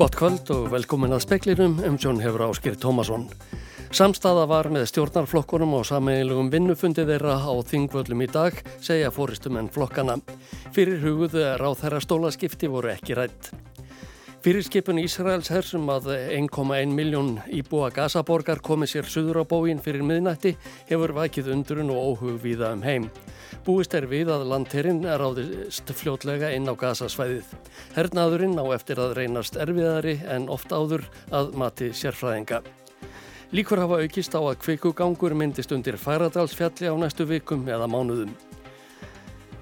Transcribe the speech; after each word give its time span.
Gott 0.00 0.14
kvöld 0.16 0.48
og 0.54 0.70
velkomin 0.72 1.12
að 1.12 1.26
speklinum 1.26 1.74
um 1.84 1.98
Sjón 2.00 2.22
hefur 2.24 2.46
áskir 2.46 2.78
Tómasson. 2.80 3.26
Samstaða 3.92 4.46
var 4.48 4.70
með 4.72 4.86
stjórnarflokkunum 4.88 5.74
og 5.76 5.84
sammeilugum 5.90 6.48
vinnufundi 6.48 7.04
þeirra 7.04 7.36
á 7.36 7.52
þingvöllum 7.68 8.24
í 8.24 8.30
dag, 8.32 8.56
segja 8.80 9.12
fóristum 9.12 9.60
en 9.60 9.68
flokkana. 9.68 10.16
Fyrir 10.72 11.04
hugуð 11.04 11.36
ráð 11.60 11.82
þeirra 11.82 12.00
stólaskipti 12.06 12.72
voru 12.72 12.94
ekki 12.94 13.18
rætt. 13.18 13.52
Fyrirskipun 14.40 14.96
Ísraels 14.96 15.50
hersum 15.52 15.82
að 15.92 16.06
1,1 16.32 16.94
miljón 16.96 17.34
íbúa 17.52 17.90
Gazaborgar 17.92 18.62
komið 18.64 18.88
sér 18.94 19.08
suður 19.12 19.42
á 19.42 19.50
bógin 19.50 19.82
fyrir 19.84 20.00
miðnætti 20.00 20.54
hefur 20.88 21.12
vakið 21.18 21.50
undrun 21.52 21.92
og 21.92 22.14
óhug 22.14 22.38
viða 22.40 22.70
um 22.72 22.80
heim. 22.80 23.10
Búist 23.66 23.92
er 23.92 24.06
við 24.08 24.32
að 24.32 24.46
landherrin 24.48 25.02
er 25.04 25.20
áðist 25.20 25.92
fljótlega 25.92 26.54
inn 26.56 26.72
á 26.72 26.72
Gazasvæðið. 26.72 27.52
Hernaðurinn 27.98 28.56
á 28.56 28.64
eftir 28.72 29.02
að 29.04 29.12
reynast 29.18 29.60
erfiðari 29.60 30.16
en 30.24 30.48
oft 30.48 30.72
áður 30.72 31.04
að 31.28 31.52
mati 31.60 31.90
sérfræðinga. 31.92 32.62
Líkur 33.52 33.84
hafa 33.84 34.00
aukist 34.00 34.32
á 34.32 34.40
að 34.40 34.56
kvikugangur 34.64 35.36
myndist 35.36 35.76
undir 35.76 36.00
Færadalsfjalli 36.00 36.88
á 36.88 36.96
næstu 36.96 37.28
vikum 37.28 37.68
eða 37.68 37.92
mánuðum. 37.92 38.32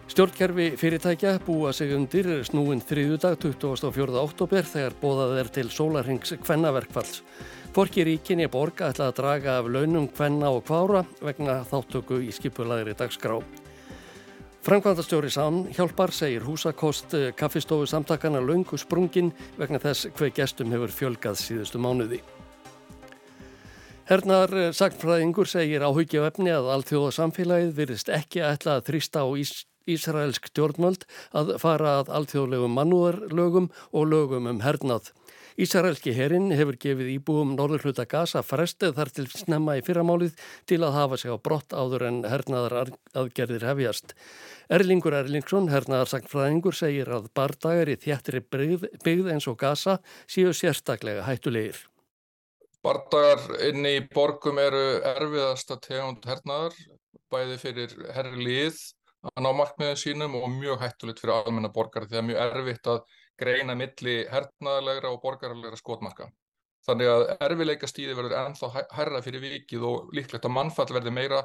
Stjórnkerfi 0.08 0.70
fyrirtækja 0.80 1.34
búa 1.44 1.68
sig 1.76 1.90
undir 1.92 2.24
snúin 2.48 2.80
þriðudag 2.80 3.34
24. 3.42 4.14
oktober 4.16 4.64
þegar 4.64 4.94
bóðað 5.02 5.34
er 5.42 5.50
til 5.52 5.68
sólarhengs 5.68 6.32
kvennaverkfalls. 6.46 7.20
Forki 7.76 8.06
ríkinni 8.08 8.46
borga 8.48 8.88
ætla 8.88 9.10
að 9.10 9.18
draga 9.20 9.58
af 9.60 9.68
launum 9.68 10.08
kvenna 10.08 10.48
og 10.48 10.64
kvára 10.64 11.04
vegna 11.20 11.58
þáttöku 11.68 12.22
í 12.24 12.32
skipulagri 12.32 12.96
dagskrá. 12.96 13.36
Frankvandastjóri 14.64 15.28
Sán 15.28 15.66
hjálpar 15.76 16.16
segir 16.16 16.48
húsakost 16.48 17.12
kaffistofu 17.36 17.84
samtakana 17.86 18.40
laungu 18.40 18.80
sprungin 18.80 19.34
vegna 19.60 19.76
þess 19.84 20.08
hver 20.16 20.32
gestum 20.32 20.72
hefur 20.72 20.98
fjölgað 21.02 21.36
síðustu 21.44 21.84
mánuði. 21.84 22.24
Hernar 24.08 24.72
sagfræðingur 24.72 25.46
segir 25.46 25.84
áhugja 25.84 26.30
efni 26.32 26.48
að 26.48 26.72
allþjóða 26.78 27.12
samfélagið 27.12 27.74
virðist 27.76 28.08
ekki 28.08 28.40
ætla 28.40 28.78
að 28.78 28.86
þrýsta 28.88 29.20
á 29.20 29.28
Ís 29.36 29.58
Ísraelsk 29.94 30.50
stjórnmöld 30.50 31.06
að 31.36 31.56
fara 31.62 31.98
að 32.00 32.12
alþjóðlegum 32.20 32.76
mannúðarlögum 32.78 33.70
og 33.92 34.10
lögum 34.12 34.50
um 34.50 34.62
hernað. 34.64 35.12
Ísraelski 35.58 36.12
herin 36.14 36.52
hefur 36.54 36.76
gefið 36.78 37.08
íbúum 37.16 37.56
norðurhluta 37.58 38.04
gasa 38.06 38.44
frestið 38.46 38.92
þar 38.94 39.08
til 39.16 39.24
snemma 39.32 39.74
í 39.80 39.82
fyrramálið 39.82 40.36
til 40.70 40.78
að 40.86 40.94
hafa 40.94 41.18
sig 41.18 41.34
á 41.34 41.36
brott 41.42 41.74
áður 41.74 42.04
en 42.06 42.20
hernaðar 42.30 42.92
aðgerðir 43.18 43.66
hefjast. 43.66 44.14
Erlingur 44.70 45.16
Erlingsson, 45.18 45.66
hernaðarsakfræðingur, 45.72 46.76
segir 46.78 47.10
að 47.10 47.26
bardagar 47.34 47.90
í 47.90 47.96
þjættri 47.98 48.44
byggð 48.46 49.32
eins 49.32 49.48
og 49.50 49.58
gasa 49.58 49.96
séu 50.30 50.52
sérstaklega 50.54 51.26
hættulegir. 51.26 51.80
Bardagar 52.86 53.42
inni 53.66 53.96
í 53.98 54.04
borgum 54.14 54.62
eru 54.62 55.00
erfiðasta 55.10 55.80
tegund 55.82 56.22
hernaðar, 56.28 56.78
bæði 57.34 57.58
fyrir 57.64 57.98
herrlið 58.14 58.78
að 59.34 59.44
ná 59.44 59.50
markmiðin 59.60 60.00
sínum 60.00 60.36
og 60.38 60.48
mjög 60.54 60.82
hættulegt 60.82 61.22
fyrir 61.22 61.36
almenna 61.36 61.70
borgari 61.74 62.08
því 62.10 62.20
að 62.20 62.28
mjög 62.30 62.42
erfitt 62.44 62.90
að 62.92 63.00
greina 63.38 63.76
milli 63.78 64.16
hernaðalegra 64.32 65.12
og 65.14 65.22
borgarlegra 65.22 65.78
skotmarka. 65.78 66.28
Þannig 66.88 67.10
að 67.12 67.24
erfileika 67.44 67.88
stíði 67.90 68.16
verður 68.16 68.36
ennþá 68.40 68.84
herra 68.96 69.22
fyrir 69.22 69.44
vikið 69.44 69.86
og 69.88 70.12
líklegt 70.16 70.46
að 70.48 70.54
mannfall 70.56 70.88
verður 70.96 71.14
meira 71.14 71.42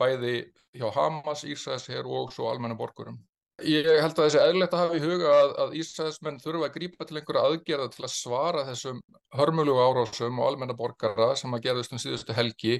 bæði 0.00 0.36
hjá 0.76 0.88
Hamas, 0.94 1.44
Ísraelsher 1.44 2.08
og 2.08 2.32
svo 2.34 2.48
almenna 2.50 2.78
borgurum. 2.78 3.20
Ég 3.60 3.84
held 3.84 4.16
að 4.16 4.24
þessi 4.24 4.40
eðlert 4.40 4.72
að 4.72 4.80
hafa 4.80 4.96
í 4.96 5.02
huga 5.04 5.32
að, 5.36 5.50
að 5.62 5.74
Ísraelsmenn 5.82 6.38
þurfa 6.40 6.70
að 6.70 6.76
grípa 6.78 7.06
til 7.06 7.18
einhverja 7.20 7.42
aðgerða 7.44 7.88
til 7.92 8.04
að 8.06 8.14
svara 8.14 8.62
þessum 8.70 9.02
hörmulugu 9.36 9.82
árásum 9.84 10.40
og 10.40 10.48
almenna 10.48 10.76
borgara 10.78 11.34
sem 11.36 11.52
að 11.52 11.66
gerðast 11.66 11.92
um 11.92 12.00
síðustu 12.00 12.36
helgi 12.36 12.78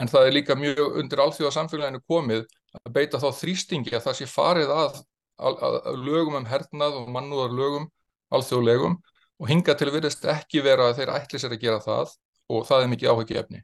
en 0.00 0.10
það 0.10 0.28
er 0.28 0.36
líka 0.36 0.56
mjög 0.58 1.00
undir 1.00 1.22
alþjóða 1.24 1.56
samfélaginu 1.58 2.02
komið 2.10 2.46
að 2.80 2.94
beita 2.96 3.20
þá 3.22 3.28
þrýstingi 3.40 3.94
að 3.94 4.06
það 4.08 4.18
sé 4.20 4.30
farið 4.30 4.72
að, 4.74 5.02
að, 5.38 5.60
að 5.90 6.00
lögum 6.06 6.38
um 6.40 6.48
hernað 6.48 6.98
og 7.00 7.12
mannúðar 7.14 7.54
lögum 7.54 7.86
alþjóðlegum 8.34 8.98
og 9.40 9.50
hinga 9.50 9.76
til 9.78 9.92
virðist 9.94 10.26
ekki 10.30 10.64
vera 10.64 10.90
að 10.90 11.00
þeir 11.00 11.14
ætli 11.18 11.40
sér 11.42 11.54
að 11.54 11.62
gera 11.62 11.84
það 11.84 12.16
og 12.54 12.66
það 12.68 12.82
er 12.82 12.92
mikið 12.92 13.12
áhengi 13.12 13.38
efni. 13.40 13.62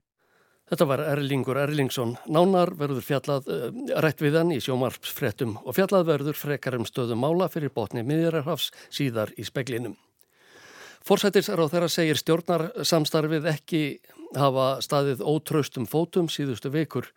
Þetta 0.71 0.87
var 0.87 1.01
Erlingur 1.03 1.59
Erlingsson. 1.59 2.13
Nánar 2.31 2.71
verður 2.79 3.03
fjallað 3.03 3.49
uh, 3.51 3.65
rætt 4.05 4.23
við 4.23 4.37
hann 4.39 4.53
í 4.55 4.61
sjómarpsfrettum 4.63 5.57
og 5.65 5.75
fjallað 5.75 6.07
verður 6.13 6.39
frekar 6.39 6.77
um 6.79 6.87
stöðum 6.87 7.25
mála 7.25 7.49
fyrir 7.51 7.73
botni 7.75 8.05
miðjararhafs 8.07 8.69
síðar 8.95 9.35
í 9.35 9.47
speklinum. 9.47 9.97
Forsættisráð 11.07 11.73
þeirra 11.73 11.91
segir 11.91 12.21
stjórnarsamstarfið 12.21 13.49
ekki 13.51 13.83
hafa 14.39 14.67
staðið 14.85 15.23
ótraustum 15.27 15.87
fótum 15.91 16.29
síðustu 16.31 16.71
vikur. 16.73 17.09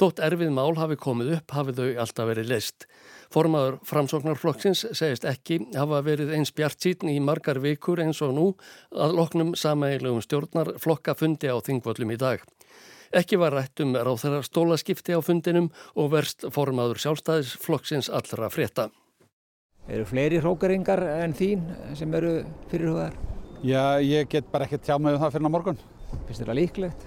Þótt 0.00 0.22
erfið 0.24 0.50
mál 0.54 0.74
hafi 0.78 0.96
komið 0.98 1.36
upp 1.38 1.54
hafið 1.56 1.80
þau 1.80 2.00
alltaf 2.04 2.28
verið 2.30 2.50
leist. 2.50 2.86
Formaður 3.34 3.78
framsóknarflokksins 3.86 4.84
segist 4.96 5.26
ekki 5.28 5.60
hafa 5.76 6.02
verið 6.06 6.34
eins 6.36 6.52
bjart 6.54 6.82
síðan 6.82 7.12
í 7.14 7.20
margar 7.22 7.60
vikur 7.62 8.02
eins 8.02 8.22
og 8.24 8.34
nú 8.36 8.46
að 8.94 9.16
loknum 9.18 9.54
samægilegum 9.58 10.22
stjórnarflokka 10.24 11.16
fundi 11.18 11.50
á 11.50 11.56
þingvöllum 11.58 12.14
í 12.14 12.20
dag. 12.20 12.44
Ekki 13.14 13.38
var 13.38 13.54
rætt 13.54 13.80
um 13.84 13.94
ráð 13.94 14.22
þeirra 14.24 14.44
stólaskipti 14.46 15.14
á 15.14 15.20
fundinum 15.22 15.70
og 15.94 16.10
verst 16.14 16.46
formaður 16.52 17.00
sjálfstæðisflokksins 17.04 18.10
allra 18.10 18.50
frétta. 18.50 18.90
Eru 19.86 20.06
fleiri 20.08 20.40
hrókaringar 20.42 21.04
en 21.22 21.34
þín 21.38 21.62
sem 21.94 22.14
eru 22.18 22.40
fyrirhugaðar? 22.72 23.14
Já, 23.62 24.02
ég 24.02 24.26
get 24.28 24.50
bara 24.50 24.66
ekki 24.66 24.82
tjá 24.82 24.98
mig 24.98 25.14
um 25.14 25.22
það 25.22 25.36
fyrir 25.38 25.54
morgun. 25.54 25.78
Finnst 26.26 26.42
þér 26.42 26.50
það 26.50 26.58
líklegt? 26.60 27.06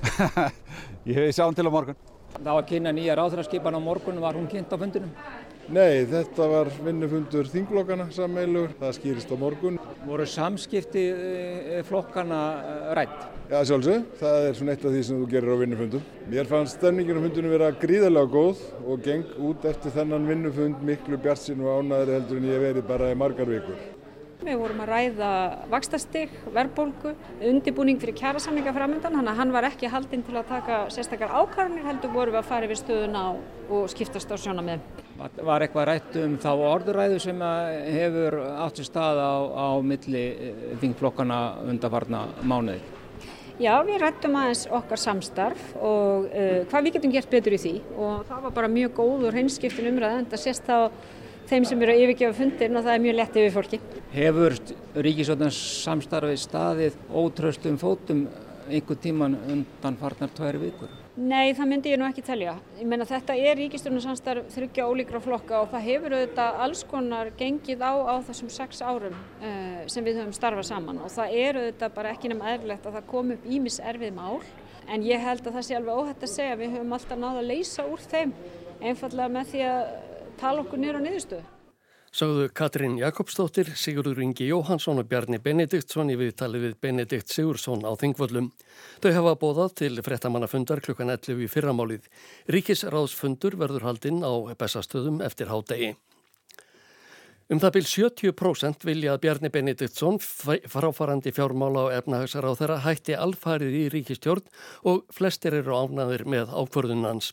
ég 1.13 1.35
sjáum 1.35 1.55
til 1.57 1.67
á 1.67 1.71
morgun. 1.73 1.99
Það 2.39 2.51
var 2.53 2.61
að 2.61 2.67
kynna 2.69 2.91
nýja 2.95 3.15
ráðhraskipan 3.17 3.75
á 3.75 3.81
morgun, 3.81 4.21
var 4.21 4.37
hún 4.37 4.47
kynnt 4.49 4.71
á 4.71 4.77
fundinum? 4.79 5.11
Nei, 5.69 6.01
þetta 6.09 6.45
var 6.49 6.69
vinnufundur 6.81 7.49
þinglokana 7.51 8.07
sammeilur, 8.13 8.71
það 8.79 8.95
skýrist 8.97 9.29
á 9.29 9.37
morgun. 9.37 9.75
Voru 10.01 10.25
samskipti 10.25 11.03
eh, 11.13 11.83
flokkana 11.85 12.39
eh, 12.57 12.87
rætt? 12.97 13.27
Já, 13.51 13.59
sjálfsög, 13.69 14.07
það 14.17 14.47
er 14.47 14.57
svona 14.57 14.73
eitt 14.73 14.87
af 14.87 14.95
því 14.95 15.03
sem 15.05 15.21
þú 15.21 15.29
gerir 15.29 15.53
á 15.53 15.61
vinnufundum. 15.61 16.09
Mér 16.31 16.49
fannst 16.49 16.79
stemningin 16.79 17.21
á 17.21 17.25
fundunum 17.27 17.53
vera 17.53 17.69
gríðarlega 17.83 18.33
góð 18.33 18.65
og 18.81 19.05
geng 19.05 19.29
út 19.45 19.69
eftir 19.69 19.93
þennan 19.93 20.25
vinnufund 20.29 20.83
miklu 20.89 21.21
bjartsinn 21.21 21.61
og 21.61 21.83
ánæðri 21.83 22.17
heldur 22.17 22.41
en 22.41 22.49
ég 22.49 22.65
verið 22.65 22.89
bara 22.89 23.13
í 23.13 23.19
margar 23.21 23.53
vikur. 23.53 23.77
Við 24.39 24.55
vorum 24.55 24.77
að 24.79 24.87
ræða 24.87 25.29
vakstastig, 25.67 26.31
verðbólgu, 26.55 27.11
undibúning 27.49 27.97
fyrir 27.99 28.15
kjærasamlinga 28.15 28.71
framöndan, 28.71 29.17
þannig 29.17 29.33
að 29.33 29.41
hann 29.41 29.51
var 29.51 29.67
ekki 29.67 29.89
haldinn 29.91 30.23
til 30.23 30.37
að 30.39 30.47
taka 30.53 30.77
sérstakar 30.95 31.33
ákvarðanir, 31.41 31.83
heldur 31.89 32.13
vorum 32.13 32.37
við 32.37 32.39
að 32.39 32.47
fara 32.47 32.69
yfir 32.69 32.79
stöðuna 32.79 33.23
og 33.67 33.89
skiptast 33.91 34.31
á 34.31 34.39
sjónamið. 34.39 34.85
Var 35.19 35.65
eitthvað 35.65 35.89
rætt 35.89 36.15
um 36.23 36.37
þá 36.39 36.49
orðuræðu 36.69 37.19
sem 37.25 37.43
hefur 37.97 38.39
átt 38.63 38.79
sér 38.79 38.87
stað 38.87 39.19
á, 39.19 39.35
á 39.51 39.67
milli 39.83 40.23
þingflokkana 40.79 41.41
undarfarna 41.67 42.23
mánuði? 42.39 42.79
Já, 43.59 43.73
við 43.83 43.99
rættum 43.99 44.39
aðeins 44.39 44.61
okkar 44.71 45.01
samstarf 45.03 45.71
og 45.75 46.29
uh, 46.31 46.61
hvað 46.71 46.85
við 46.85 46.93
getum 46.95 47.11
gert 47.11 47.33
betur 47.33 47.57
í 47.57 47.59
því 47.59 47.77
og 47.91 48.21
það 48.29 48.45
var 48.45 48.53
bara 48.55 48.69
mjög 48.71 48.93
góð 49.01 49.25
og 49.27 49.33
hreinskiptin 49.35 49.89
umræð 49.91 50.21
en 50.21 50.29
það 50.31 50.47
sést 50.47 50.63
þá 50.63 50.77
þeim 51.49 51.65
sem 51.65 51.81
eru 51.81 51.95
að 51.95 52.03
yfirgefa 52.03 52.37
fundin 52.37 52.77
og 52.77 52.85
það 52.85 52.95
er 52.95 53.03
mjög 53.05 53.17
lett 53.17 53.39
yfir 53.41 53.55
fólki. 53.55 53.79
Hefur 54.13 54.55
Ríkisvöldans 55.05 55.57
samstarfi 55.83 56.37
staðið 56.37 56.95
ótröstum 57.09 57.79
fótum 57.81 58.23
einhver 58.69 58.97
tíman 59.01 59.37
undan 59.49 59.97
farnar 59.97 60.33
tværi 60.37 60.61
vikur? 60.61 60.91
Nei, 61.19 61.51
það 61.57 61.71
myndi 61.71 61.91
ég 61.91 61.99
nú 61.99 62.05
ekki 62.07 62.23
telja. 62.23 62.53
Ég 62.79 62.87
menna 62.87 63.07
þetta 63.09 63.35
er 63.35 63.57
Ríkisvöldans 63.59 64.05
samstarf 64.05 64.53
þryggja 64.53 64.85
ólíkra 64.87 65.21
flokka 65.23 65.63
og 65.63 65.73
það 65.73 65.87
hefur 65.87 66.15
auðvitað 66.15 66.61
alls 66.65 66.83
konar 66.87 67.31
gengið 67.39 67.81
á 67.83 67.93
á 67.97 68.15
þessum 68.29 68.51
sex 68.53 68.83
árum 68.85 69.17
uh, 69.17 69.81
sem 69.89 70.05
við 70.05 70.21
höfum 70.21 70.35
starfað 70.37 70.69
saman 70.69 71.01
og 71.01 71.11
það 71.13 71.37
er 71.41 71.61
auðvitað 71.63 71.95
bara 71.97 72.13
ekki 72.13 72.31
nefn 72.31 72.45
aðrilegt 72.53 72.85
að 72.85 72.99
það 72.99 73.09
kom 73.09 73.33
upp 73.35 73.49
ímis 73.49 73.81
erfið 73.81 74.15
mál 74.15 74.37
en 74.89 75.03
ég 75.05 75.21
held 75.21 75.43
að 75.45 75.57
það 75.57 75.65
sé 75.67 75.77
alveg 75.77 75.99
óhætt 75.99 76.23
að 76.25 76.31
segja 76.33 76.59
við 76.61 76.77
höfum 76.77 76.95
alltaf 76.97 77.19
náða 77.19 77.41
að 77.41 77.49
leysa 77.51 77.85
úr 77.89 78.05
þeim 78.13 78.31
einfallega 78.79 79.33
með 79.33 79.51
því 79.51 79.65
að 79.69 79.83
tala 80.39 80.63
okkur 80.63 80.79
nýra 80.79 80.99
á 80.99 81.03
niðurstöðu. 81.03 81.45
Sáðu 82.09 82.47
Katrín 82.57 82.95
Jakobsdóttir, 82.97 83.67
Sigurður 83.77 84.23
Ingi 84.23 84.47
Jóhansson 84.47 84.97
og 84.97 85.05
Bjarni 85.11 85.37
Benediktsson 85.45 86.09
í 86.09 86.15
viðtali 86.17 86.57
við 86.63 86.73
Benedikt 86.81 87.29
Sigursson 87.29 87.85
á 87.85 87.93
Þingvöllum. 87.93 88.47
Þau 89.03 89.11
hafa 89.13 89.35
bóðað 89.37 89.75
til 89.83 89.91
frettamannafundar 90.01 90.81
klukkan 90.81 91.13
11 91.13 91.45
í 91.45 91.51
fyrramálið. 91.53 92.09
Ríkisráðsfundur 92.49 93.59
verður 93.61 93.85
haldinn 93.91 94.25
á 94.25 94.33
bestastöðum 94.57 95.21
eftir 95.21 95.53
hádegi. 95.53 95.93
Um 97.49 97.57
það 97.57 97.71
byrj 97.79 97.87
70% 97.89 98.83
vilja 98.85 99.15
að 99.15 99.21
Bjarni 99.23 99.49
Benediktsson, 99.49 100.19
fráfarandi 100.21 101.31
fjármála 101.33 101.87
og 101.87 101.95
efnahagsar 101.97 102.45
á 102.45 102.53
þeirra, 102.53 102.75
hætti 102.83 103.15
alfarið 103.17 103.77
í 103.79 103.81
ríkistjórn 103.89 104.45
og 104.91 105.07
flestir 105.17 105.57
eru 105.57 105.73
ánaðir 105.73 106.27
með 106.29 106.53
ákvörðunans. 106.53 107.31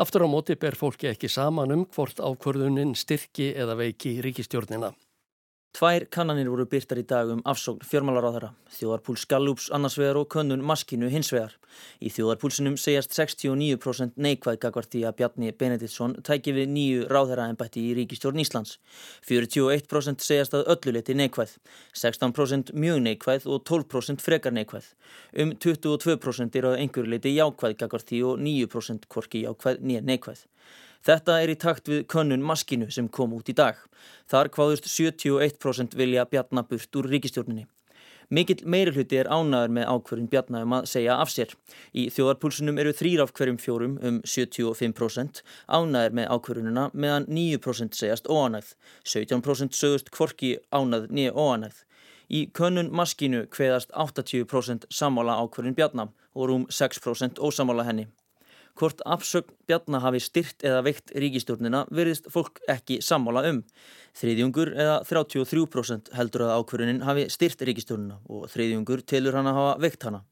Aftur 0.00 0.24
á 0.24 0.28
móti 0.32 0.56
ber 0.56 0.72
fólki 0.72 1.10
ekki 1.10 1.28
saman 1.28 1.74
um 1.76 1.84
hvort 1.84 2.16
ákvörðunin 2.16 2.96
styrki 2.96 3.50
eða 3.52 3.76
veiki 3.82 4.14
ríkistjórnina. 4.24 4.94
Tvær 5.76 6.06
kannanir 6.08 6.48
voru 6.48 6.64
byrtar 6.64 6.96
í 6.96 7.02
dag 7.04 7.28
um 7.28 7.42
afsókn 7.46 7.84
fjármálaráðara, 7.84 8.48
þjóðarpúls 8.72 9.26
Gallups 9.28 9.66
annars 9.76 9.98
vegar 10.00 10.16
og 10.16 10.30
könnun 10.32 10.62
Maskinu 10.64 11.10
hins 11.12 11.28
vegar. 11.28 11.52
Í 12.00 12.08
þjóðarpúlsinum 12.14 12.78
segjast 12.80 13.12
69% 13.12 14.16
neikvæð 14.16 14.56
gagvart 14.62 14.88
því 14.94 15.02
að 15.04 15.18
Bjarni 15.20 15.52
Benediktsson 15.60 16.16
tæki 16.24 16.54
við 16.56 16.72
nýju 16.72 17.04
ráðherraembætti 17.12 17.84
í 17.84 17.92
ríkistjórn 18.00 18.40
Íslands. 18.40 18.78
41% 19.28 20.24
segjast 20.24 20.56
að 20.56 20.72
ölluleiti 20.72 21.18
neikvæð, 21.20 21.54
16% 21.92 22.72
mjög 22.72 23.04
neikvæð 23.04 23.48
og 23.52 23.62
12% 23.68 24.24
frekar 24.24 24.56
neikvæð. 24.56 24.88
Um 25.36 25.52
22% 25.52 26.58
eru 26.58 26.72
að 26.72 26.80
einhverju 26.80 27.12
leiti 27.12 27.36
jákvæð 27.36 27.76
gagvart 27.84 28.08
því 28.08 28.24
og 28.32 28.40
9% 28.40 29.10
korki 29.12 29.44
jákvæð 29.44 29.84
nýja 29.84 30.06
neikvæð. 30.08 30.46
Þetta 31.06 31.40
er 31.42 31.52
í 31.52 31.58
takt 31.58 31.88
við 31.88 32.04
könnun 32.10 32.44
maskinu 32.44 32.90
sem 32.90 33.08
kom 33.08 33.34
út 33.36 33.48
í 33.48 33.56
dag. 33.56 33.78
Þar 34.30 34.50
hvaðust 34.54 34.88
71% 34.90 35.96
vilja 35.98 36.26
bjarnaburt 36.28 36.98
úr 36.98 37.10
ríkistjórninni. 37.12 37.66
Mikill 38.28 38.60
meiri 38.68 38.92
hluti 38.92 39.16
er 39.16 39.30
ánaður 39.32 39.70
með 39.72 39.86
ákverðin 39.88 40.28
bjarnægum 40.28 40.74
að 40.76 40.88
segja 40.90 41.14
af 41.16 41.30
sér. 41.32 41.54
Í 41.96 42.10
þjóðarpúlsunum 42.12 42.80
eru 42.82 42.92
þrýr 42.92 43.22
af 43.24 43.32
hverjum 43.32 43.56
fjórum 43.62 43.94
um 44.04 44.18
75% 44.20 45.40
ánaður 45.64 46.18
með 46.18 46.28
ákverðununa 46.34 46.84
meðan 46.92 47.28
9% 47.32 47.96
segjast 47.96 48.28
óanægð. 48.28 48.74
17% 49.08 49.80
sögust 49.80 50.12
kvorki 50.12 50.58
ánað 50.68 51.08
nýja 51.08 51.32
óanægð. 51.32 51.80
Í 52.28 52.44
könnun 52.52 52.92
maskinu 52.92 53.46
hveðast 53.48 53.96
80% 53.96 54.84
sammála 54.92 55.40
ákverðin 55.40 55.78
bjarnam 55.78 56.12
og 56.36 56.50
rúm 56.52 56.68
6% 56.68 57.40
ósamála 57.40 57.88
henni. 57.88 58.10
Hvort 58.78 59.00
afsögn 59.10 59.56
Bjarnar 59.66 60.04
hafi 60.04 60.20
styrt 60.22 60.62
eða 60.62 60.84
veikt 60.86 61.10
ríkistjórnina 61.18 61.80
verðist 61.90 62.28
fólk 62.30 62.60
ekki 62.70 63.00
sammála 63.02 63.42
um. 63.48 63.64
Þriðjungur 64.18 64.70
eða 64.78 65.00
33% 65.08 66.12
heldur 66.14 66.44
að 66.46 66.52
ákverðunin 66.60 67.02
hafi 67.06 67.26
styrt 67.34 67.64
ríkistjórnina 67.66 68.20
og 68.30 68.46
þriðjungur 68.52 69.02
telur 69.02 69.38
hann 69.38 69.50
að 69.50 69.58
hafa 69.58 69.72
veikt 69.82 70.06
hana. 70.06 70.22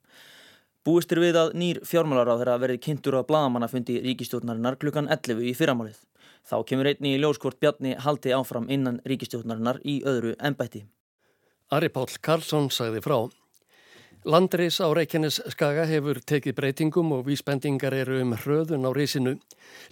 Búist 0.87 1.11
er 1.11 1.19
við 1.19 1.37
að 1.41 1.57
nýr 1.59 1.81
fjármálaráð 1.83 2.45
þeirra 2.45 2.61
verði 2.63 2.83
kynntur 2.85 3.17
á 3.19 3.27
bladamannafundi 3.27 3.97
ríkistjórnarinnar 4.05 4.79
klukkan 4.79 5.11
11 5.11 5.43
í 5.51 5.55
fyrramálið. 5.59 5.99
Þá 6.47 6.57
kemur 6.69 6.87
einni 6.93 7.17
í 7.17 7.19
ljóskvort 7.19 7.59
Bjarni 7.59 7.97
haldi 8.05 8.31
áfram 8.37 8.71
innan 8.71 9.01
ríkistjórnarinnar 9.03 9.81
í 9.83 9.97
öðru 10.07 10.37
ennbætti. 10.39 10.85
Ari 11.75 11.91
Pál 11.91 12.07
Karlsson 12.23 12.71
sagði 12.71 13.03
frá. 13.03 13.19
Landreis 14.25 14.81
á 14.81 14.89
Reykjanes 14.91 15.37
skaga 15.53 15.85
hefur 15.87 16.19
tekið 16.19 16.57
breytingum 16.57 17.13
og 17.15 17.27
vísbendingar 17.29 17.95
eru 17.95 18.21
um 18.23 18.33
hröðun 18.35 18.89
á 18.89 18.91
reysinu. 18.91 19.37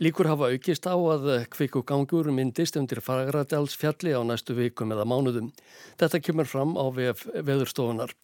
Líkur 0.01 0.27
hafa 0.27 0.49
aukist 0.51 0.89
á 0.89 0.97
að 0.97 1.47
kvikugangur 1.53 2.33
myndist 2.33 2.79
undir 2.81 3.03
Fagradals 3.05 3.77
fjalli 3.77 4.17
á 4.17 4.23
næstu 4.25 4.57
vikum 4.57 4.91
eða 4.91 5.07
mánuðum. 5.07 5.53
Þetta 6.01 6.23
kemur 6.25 6.51
fram 6.51 6.75
á 6.75 6.85
veðurstofunar. 6.91 8.15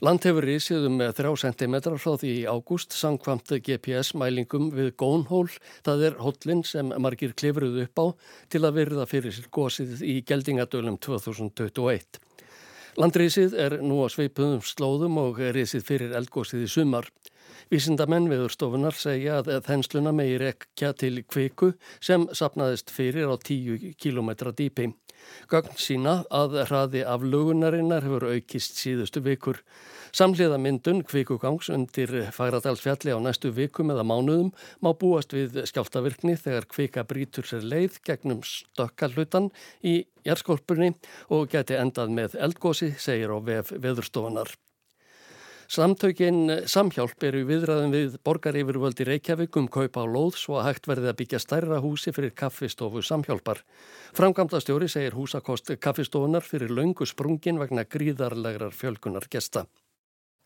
Land 0.00 0.24
hefur 0.24 0.46
reysið 0.48 0.86
um 0.88 1.02
3 1.02 1.34
cm 1.42 1.74
frá 2.00 2.14
því 2.16 2.30
í 2.38 2.46
ágúst 2.48 2.94
sangkvamt 2.96 3.52
GPS-mælingum 3.66 4.70
við 4.72 4.94
Gónhól. 4.96 5.50
Það 5.84 6.06
er 6.08 6.16
hóllin 6.24 6.64
sem 6.64 6.94
margir 6.96 7.34
klifruð 7.36 7.82
upp 7.84 8.00
á 8.00 8.06
til 8.48 8.64
að 8.64 8.78
verða 8.78 9.04
fyrir 9.10 9.34
sér 9.34 9.50
gósið 9.52 10.00
í 10.00 10.22
geldingadölum 10.24 10.96
2021. 10.96 12.20
Landrísið 12.98 13.52
er 13.54 13.76
nú 13.86 14.00
á 14.02 14.10
sveipuðum 14.10 14.64
slóðum 14.66 15.18
og 15.22 15.38
risið 15.54 15.84
fyrir 15.86 16.14
eldgósið 16.18 16.64
í 16.66 16.70
sumar. 16.72 17.06
Vísindamenn 17.70 18.26
viðurstofunar 18.26 18.96
segja 18.98 19.36
að 19.38 19.60
þensluna 19.68 20.10
megir 20.16 20.42
ekja 20.48 20.90
til 20.98 21.20
kviku 21.22 21.70
sem 22.02 22.26
sapnaðist 22.34 22.90
fyrir 22.90 23.30
á 23.30 23.38
10 23.38 23.94
km 23.94 24.30
dýpi. 24.58 24.88
Gögn 25.52 25.78
sína 25.78 26.24
að 26.34 26.58
hraði 26.64 27.04
af 27.06 27.22
lugunarinnar 27.22 28.02
hefur 28.02 28.26
aukist 28.32 28.80
síðustu 28.80 29.22
vikur. 29.22 29.62
Samhliða 30.16 30.58
myndun 30.58 31.02
kvikugangs 31.06 31.68
undir 31.70 32.12
Fagradalsfjalli 32.34 33.14
á 33.14 33.18
næstu 33.22 33.52
vikum 33.54 33.92
eða 33.94 34.06
mánuðum 34.06 34.50
má 34.82 34.90
búast 34.98 35.34
við 35.36 35.60
skjáltavirkni 35.70 36.34
þegar 36.40 36.66
kvika 36.70 37.04
brítur 37.06 37.46
sér 37.46 37.66
leið 37.66 38.00
gegnum 38.06 38.40
stökkallutan 38.46 39.52
í 39.86 40.00
jærskolpunni 40.26 40.94
og 41.30 41.46
geti 41.52 41.78
endað 41.78 42.16
með 42.16 42.40
eldgósi, 42.42 42.94
segir 42.98 43.30
á 43.30 43.38
vef 43.38 43.70
veðurstofanar. 43.70 44.50
Samtökin 45.70 46.66
samhjálp 46.66 47.22
eru 47.28 47.44
viðræðum 47.46 47.92
við 47.94 48.14
borgaryfirvöldi 48.26 49.04
Reykjavík 49.06 49.54
um 49.60 49.68
kaupa 49.70 50.02
á 50.02 50.06
lóð 50.10 50.40
svo 50.40 50.56
að 50.58 50.64
hægt 50.66 50.88
verði 50.90 51.12
að 51.12 51.18
byggja 51.20 51.38
stærra 51.44 51.78
húsi 51.84 52.10
fyrir 52.10 52.32
kaffistofu 52.34 53.04
samhjálpar. 53.06 53.60
Framkvæmdastjóri 54.18 54.88
segir 54.90 55.14
húsakost 55.14 55.70
kaffistofunar 55.78 56.42
fyrir 56.42 56.74
laungu 56.74 57.06
sprungin 57.06 57.62
vegna 57.62 57.86
gríðarlegar 57.86 58.74
fjölkunar 58.74 59.30
gesta. 59.30 59.68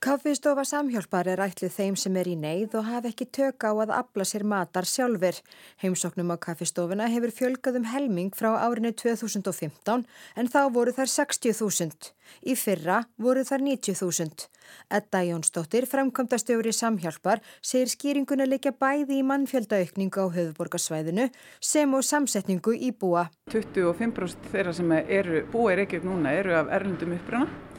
Kaffistofa 0.05 0.67
samhjálpar 0.69 1.31
er 1.33 1.41
ætlið 1.41 1.71
þeim 1.73 1.95
sem 1.97 2.17
er 2.21 2.29
í 2.29 2.35
neyð 2.37 2.75
og 2.77 2.85
hafa 2.91 3.09
ekki 3.09 3.25
tök 3.33 3.65
á 3.65 3.73
að 3.73 3.93
afla 3.97 4.27
sér 4.29 4.43
matar 4.45 4.85
sjálfur. 4.85 5.39
Heimsóknum 5.81 6.29
á 6.29 6.37
kaffistofuna 6.45 7.07
hefur 7.09 7.33
fjölgað 7.33 7.79
um 7.81 7.87
helming 7.89 8.29
frá 8.37 8.51
árinu 8.53 8.93
2015 8.93 10.05
en 10.05 10.53
þá 10.53 10.61
voru 10.77 10.93
þar 10.93 11.09
60.000. 11.09 12.13
Í 12.45 12.53
fyrra 12.53 13.01
voru 13.17 13.49
þar 13.49 13.65
90.000. 13.65 14.45
Edda 14.93 15.25
Jónsdóttir, 15.25 15.89
framkvæmdastjóri 15.89 16.77
samhjálpar, 16.77 17.41
segir 17.65 17.89
skýringuna 17.97 18.45
leikja 18.45 18.77
bæði 18.77 19.23
í 19.23 19.25
mannfjöldaukningu 19.25 20.21
á 20.21 20.29
höfuborgarsvæðinu 20.37 21.31
sem 21.65 21.97
og 21.97 22.05
samsetningu 22.05 22.77
í 22.77 22.93
búa. 22.93 23.31
25% 23.49 24.53
þeirra 24.53 24.77
sem 24.77 24.99
eru 25.01 25.47
búa 25.49 25.73
í 25.73 25.81
Reykjavík 25.81 26.05
núna 26.05 26.37
eru 26.37 26.61
af 26.61 26.77
erlendum 26.77 27.17
upprana 27.17 27.73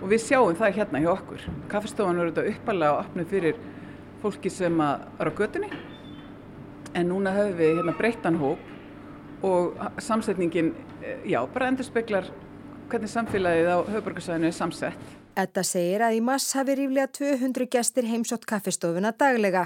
og 0.00 0.08
við 0.10 0.24
sjáum 0.24 0.56
það 0.58 0.76
hérna 0.78 1.02
hjá 1.02 1.10
okkur. 1.12 1.46
Kaffestofan 1.72 2.20
eru 2.20 2.32
þetta 2.32 2.54
uppalega 2.56 2.92
að 2.92 3.00
opna 3.04 3.26
fyrir 3.30 3.58
fólki 4.22 4.50
sem 4.50 4.80
er 4.80 5.28
á 5.28 5.32
götunni 5.38 5.70
en 6.94 7.08
núna 7.08 7.32
höfum 7.34 7.58
við 7.58 7.76
hérna 7.78 7.96
breyttan 7.98 8.38
hóp 8.40 8.70
og 9.42 9.78
samsetningin, 9.98 10.74
eh, 11.02 11.18
já, 11.26 11.46
bara 11.52 11.68
endur 11.68 11.84
speklar 11.84 12.24
hvernig 12.88 13.10
samfélagið 13.10 13.68
á 13.72 13.78
höfuborgarsæðinu 13.88 14.46
er 14.46 14.52
samsett. 14.52 15.21
Þetta 15.32 15.62
segir 15.64 16.02
að 16.04 16.18
í 16.18 16.20
mass 16.20 16.52
hafi 16.52 16.74
ríflega 16.76 17.08
200 17.16 17.64
gestir 17.72 18.04
heimsótt 18.04 18.42
kaffestofuna 18.44 19.14
daglega. 19.16 19.62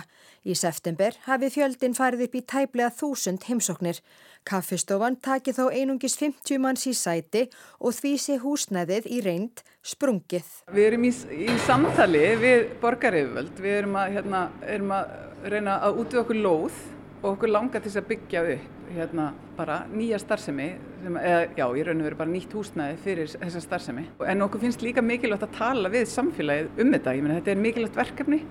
Í 0.47 0.55
september 0.55 1.17
hafi 1.25 1.49
fjöldin 1.51 1.97
farið 1.97 2.23
upp 2.29 2.37
í 2.39 2.43
tæplega 2.47 2.93
1000 2.93 3.49
heimsóknir. 3.49 3.99
Kaffestofan 4.47 5.19
taki 5.19 5.51
þá 5.57 5.65
einungis 5.75 6.15
50 6.21 6.63
manns 6.63 6.87
í 6.87 6.95
sæti 6.95 7.49
og 7.81 7.97
því 7.99 8.13
sé 8.23 8.39
húsnæðið 8.45 9.09
í 9.11 9.19
reynd 9.27 9.65
sprungið. 9.83 10.47
Við 10.71 10.87
erum 10.93 11.09
í, 11.11 11.13
í 11.35 11.59
samtali 11.67 12.23
við 12.39 12.69
borgaryfvöld. 12.85 13.59
Við 13.59 13.81
erum 13.81 13.99
að, 13.99 14.15
hérna, 14.21 14.45
erum 14.63 14.95
að 14.95 15.51
reyna 15.51 15.81
að 15.83 15.99
útvöða 16.05 16.23
okkur 16.29 16.43
lóð 16.47 16.79
og 17.23 17.29
okkur 17.33 17.51
langar 17.51 17.83
til 17.85 17.93
að 17.97 18.09
byggja 18.11 18.43
upp 18.55 18.73
hérna, 18.97 19.31
bara 19.57 19.81
nýja 19.91 20.19
starfsemi, 20.23 20.67
sem, 21.03 21.17
eða 21.19 21.41
já, 21.59 21.65
í 21.67 21.85
raun 21.87 22.03
og 22.03 22.07
veru 22.07 22.19
bara 22.21 22.31
nýtt 22.31 22.55
húsnæði 22.55 22.99
fyrir 23.03 23.33
þessa 23.33 23.63
starfsemi. 23.65 24.05
En 24.31 24.45
okkur 24.47 24.63
finnst 24.63 24.85
líka 24.85 25.03
mikilvægt 25.05 25.47
að 25.49 25.57
tala 25.57 25.91
við 25.93 26.07
samfélagið 26.13 26.83
um 26.85 26.93
þetta. 26.95 27.17
Ég 27.17 27.25
meina 27.25 27.39
þetta 27.41 27.53
er 27.55 27.65
mikilvægt 27.65 27.99
verkefni 27.99 28.43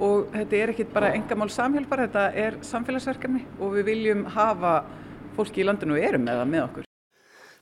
og 0.00 0.30
þetta 0.34 0.60
er 0.60 0.74
ekkit 0.74 0.94
bara 0.94 1.10
engamál 1.16 1.50
samhjálpar, 1.52 2.04
þetta 2.06 2.28
er 2.44 2.60
samfélagsverkefni 2.66 3.42
og 3.58 3.74
við 3.78 3.90
viljum 3.90 4.24
hafa 4.36 4.78
fólki 5.36 5.64
í 5.64 5.66
landinu 5.66 5.96
og 5.96 6.06
erum 6.06 6.24
með 6.28 6.40
það 6.40 6.54
með 6.54 6.64
okkur. 6.68 6.88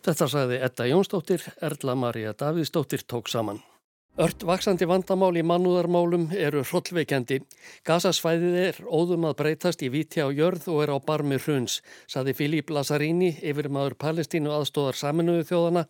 Þetta 0.08 0.30
sagði 0.30 0.60
Edda 0.68 0.86
Jónsdóttir, 0.92 1.48
Erla 1.68 1.96
Maria 1.98 2.36
Davíðsdóttir 2.38 3.02
tók 3.08 3.30
saman. 3.32 3.58
Ört 4.18 4.42
vaksandi 4.42 4.82
vandamál 4.90 5.36
í 5.38 5.44
mannúðarmálum 5.46 6.24
eru 6.34 6.64
hrollveikendi. 6.66 7.36
Gasasvæðið 7.86 8.56
er 8.64 8.78
óðum 8.82 9.28
að 9.28 9.36
breytast 9.38 9.84
í 9.86 9.90
viti 9.94 10.18
á 10.18 10.26
jörð 10.34 10.64
og 10.72 10.80
er 10.82 10.90
á 10.90 10.98
barmi 10.98 11.36
hruns, 11.38 11.76
saði 12.10 12.34
Filip 12.34 12.72
Lazzarini, 12.74 13.28
yfirmaður 13.46 13.94
Palestínu 14.02 14.50
aðstóðar 14.56 14.98
saminuðu 14.98 15.44
þjóðana 15.52 15.84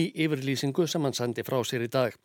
í 0.00 0.06
yfirlýsingu 0.24 0.86
sem 0.88 1.04
hann 1.04 1.18
sendi 1.18 1.44
frá 1.44 1.58
sér 1.60 1.84
í 1.84 1.90
dag. 1.92 2.16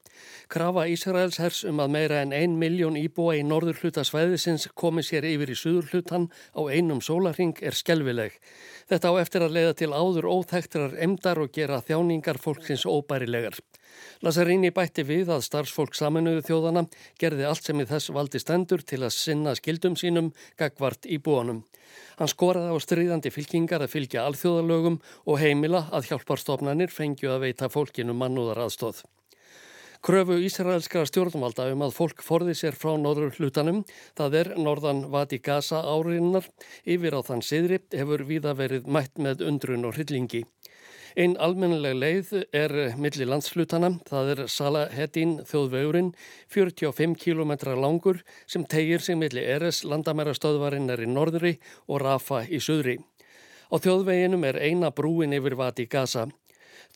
Krafa 0.47 0.85
Ísraels 0.87 1.41
hers 1.43 1.65
um 1.67 1.83
að 1.83 1.91
meira 1.97 2.21
en 2.23 2.31
ein 2.37 2.55
miljón 2.61 2.95
íbúa 2.95 3.35
í 3.35 3.43
norður 3.43 3.83
hluta 3.83 4.05
svæðisins 4.07 4.69
komi 4.79 5.03
sér 5.03 5.27
yfir 5.27 5.51
í 5.51 5.57
suður 5.59 5.91
hlutan 5.91 6.29
á 6.55 6.61
einum 6.71 7.03
sólarring 7.03 7.59
er 7.59 7.75
skelvileg. 7.75 8.39
Þetta 8.87 9.11
á 9.11 9.13
eftir 9.19 9.43
að 9.43 9.59
leiða 9.59 9.75
til 9.83 9.91
áður 9.91 10.31
óþægtrar 10.37 10.95
emdar 11.03 11.43
og 11.43 11.51
gera 11.51 11.83
þjáningar 11.83 12.39
fólksins 12.39 12.87
óbærilegar. 12.87 13.59
Lazzarini 14.25 14.71
bætti 14.75 15.05
við 15.07 15.31
að 15.35 15.45
starfsfólk 15.47 15.97
saminuðu 15.97 16.45
þjóðana 16.47 16.85
gerði 17.21 17.47
allt 17.49 17.69
sem 17.69 17.81
í 17.81 17.87
þess 17.89 18.13
valdi 18.15 18.41
stendur 18.41 18.85
til 18.85 19.03
að 19.03 19.15
sinna 19.17 19.55
skildum 19.59 19.99
sínum 19.99 20.33
gagvart 20.59 21.05
í 21.05 21.19
búanum. 21.23 21.63
Hann 22.19 22.31
skoraði 22.31 22.73
á 22.73 22.77
stríðandi 22.83 23.31
fylkingar 23.33 23.85
að 23.85 23.93
fylgja 23.95 24.25
alþjóðalögum 24.27 24.99
og 25.25 25.39
heimila 25.41 25.85
að 25.95 26.11
hjálparstofnanir 26.11 26.91
fengju 26.93 27.31
að 27.33 27.47
veita 27.47 27.71
fólkinu 27.71 28.17
mannúðar 28.17 28.65
aðstóð. 28.65 29.05
Kröfu 29.99 30.37
Ísraelskara 30.39 31.07
stjórnvalda 31.09 31.65
um 31.73 31.81
að 31.83 31.97
fólk 31.97 32.21
forði 32.23 32.53
sér 32.55 32.75
frá 32.79 32.93
norður 32.95 33.33
hlutanum, 33.35 33.81
það 34.15 34.37
er 34.41 34.49
norðan 34.55 35.01
Vati 35.11 35.41
Gaza 35.43 35.81
áriðinnar, 35.83 36.47
yfir 36.87 37.17
á 37.19 37.21
þann 37.27 37.43
siðri 37.43 37.81
hefur 37.91 38.23
víða 38.29 38.53
verið 38.55 38.87
mætt 38.87 39.19
með 39.19 39.43
undrun 39.49 39.83
og 39.89 39.97
hryllingi. 39.97 40.45
Einn 41.17 41.37
almennileg 41.41 41.95
leið 41.97 42.31
er 42.53 42.73
milli 43.01 43.25
landsflutana, 43.25 43.95
það 44.05 44.33
er 44.33 44.41
Salaheddin 44.51 45.39
þjóðvegurinn, 45.49 46.11
45 46.53 47.15
km 47.17 47.53
langur 47.79 48.21
sem 48.45 48.65
tegir 48.69 49.01
sig 49.01 49.17
milli 49.17 49.41
Eres 49.41 49.81
landamæra 49.83 50.35
stöðvarinnar 50.37 51.01
í 51.01 51.09
norðri 51.09 51.55
og 51.87 52.03
Rafa 52.03 52.43
í 52.45 52.61
söðri. 52.61 52.99
Á 53.69 53.75
þjóðveginum 53.81 54.45
er 54.49 54.61
eina 54.61 54.93
brúin 54.93 55.33
yfir 55.33 55.57
vati 55.57 55.87
Gaza. 55.89 56.27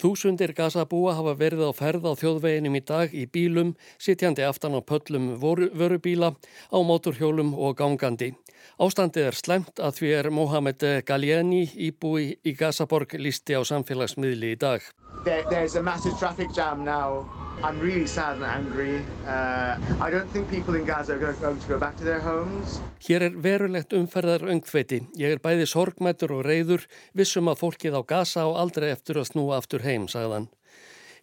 Þúsundir 0.02 0.54
Gazabúa 0.58 1.16
hafa 1.18 1.36
verið 1.40 1.68
á 1.68 1.72
ferð 1.76 2.10
á 2.10 2.14
þjóðveginum 2.20 2.80
í 2.80 2.84
dag 2.88 3.14
í 3.14 3.26
bílum, 3.28 3.76
sitjandi 3.98 4.46
aftan 4.48 4.78
á 4.78 4.82
pöllum 4.82 5.36
vörubíla, 5.42 6.34
á 6.72 6.78
móturhjólum 6.82 7.54
og 7.54 7.78
gangandi. 7.78 8.34
Ástandið 8.82 9.30
er 9.30 9.38
slemt 9.38 9.80
að 9.84 10.00
því 10.00 10.12
er 10.18 10.32
Mohamed 10.34 10.90
Gallieni 11.06 11.68
íbúi 11.90 12.34
í 12.44 12.56
Gazaborg 12.58 13.18
lísti 13.20 13.54
á 13.54 13.62
samfélagsmiðli 13.62 14.56
í 14.56 14.60
dag. 14.60 14.82
There, 15.24 15.44
there's 15.50 15.76
a 15.76 15.84
massive 15.84 16.18
traffic 16.20 16.52
jam 16.54 16.84
now. 16.84 17.26
I'm 17.64 17.80
really 17.80 18.08
sad 18.08 18.36
and 18.36 18.44
angry. 18.44 19.06
Uh, 19.26 19.78
I 20.02 20.10
don't 20.10 20.30
think 20.34 20.50
people 20.50 20.76
in 20.76 20.86
Gaza 20.86 21.14
are 21.14 21.34
going 21.40 21.60
to 21.60 21.68
go 21.68 21.80
back 21.80 21.96
to 21.98 22.04
their 22.04 22.20
homes. 22.20 22.82
Hér 23.00 23.30
er 23.30 23.38
verulegt 23.40 23.94
umferðar 23.96 24.44
öngþveiti. 24.52 25.00
Ég 25.20 25.38
er 25.38 25.40
bæði 25.44 25.70
sorgmættur 25.70 26.34
og 26.36 26.44
reyður, 26.48 26.84
vissum 27.16 27.48
að 27.48 27.62
fólkið 27.62 27.96
á 27.96 28.02
Gaza 28.04 28.44
á 28.44 28.50
aldrei 28.52 28.90
eftir 28.92 29.22
að 29.22 29.30
snúa 29.32 29.62
aftur 29.62 29.86
heim, 29.86 30.10
sagðan. 30.12 30.50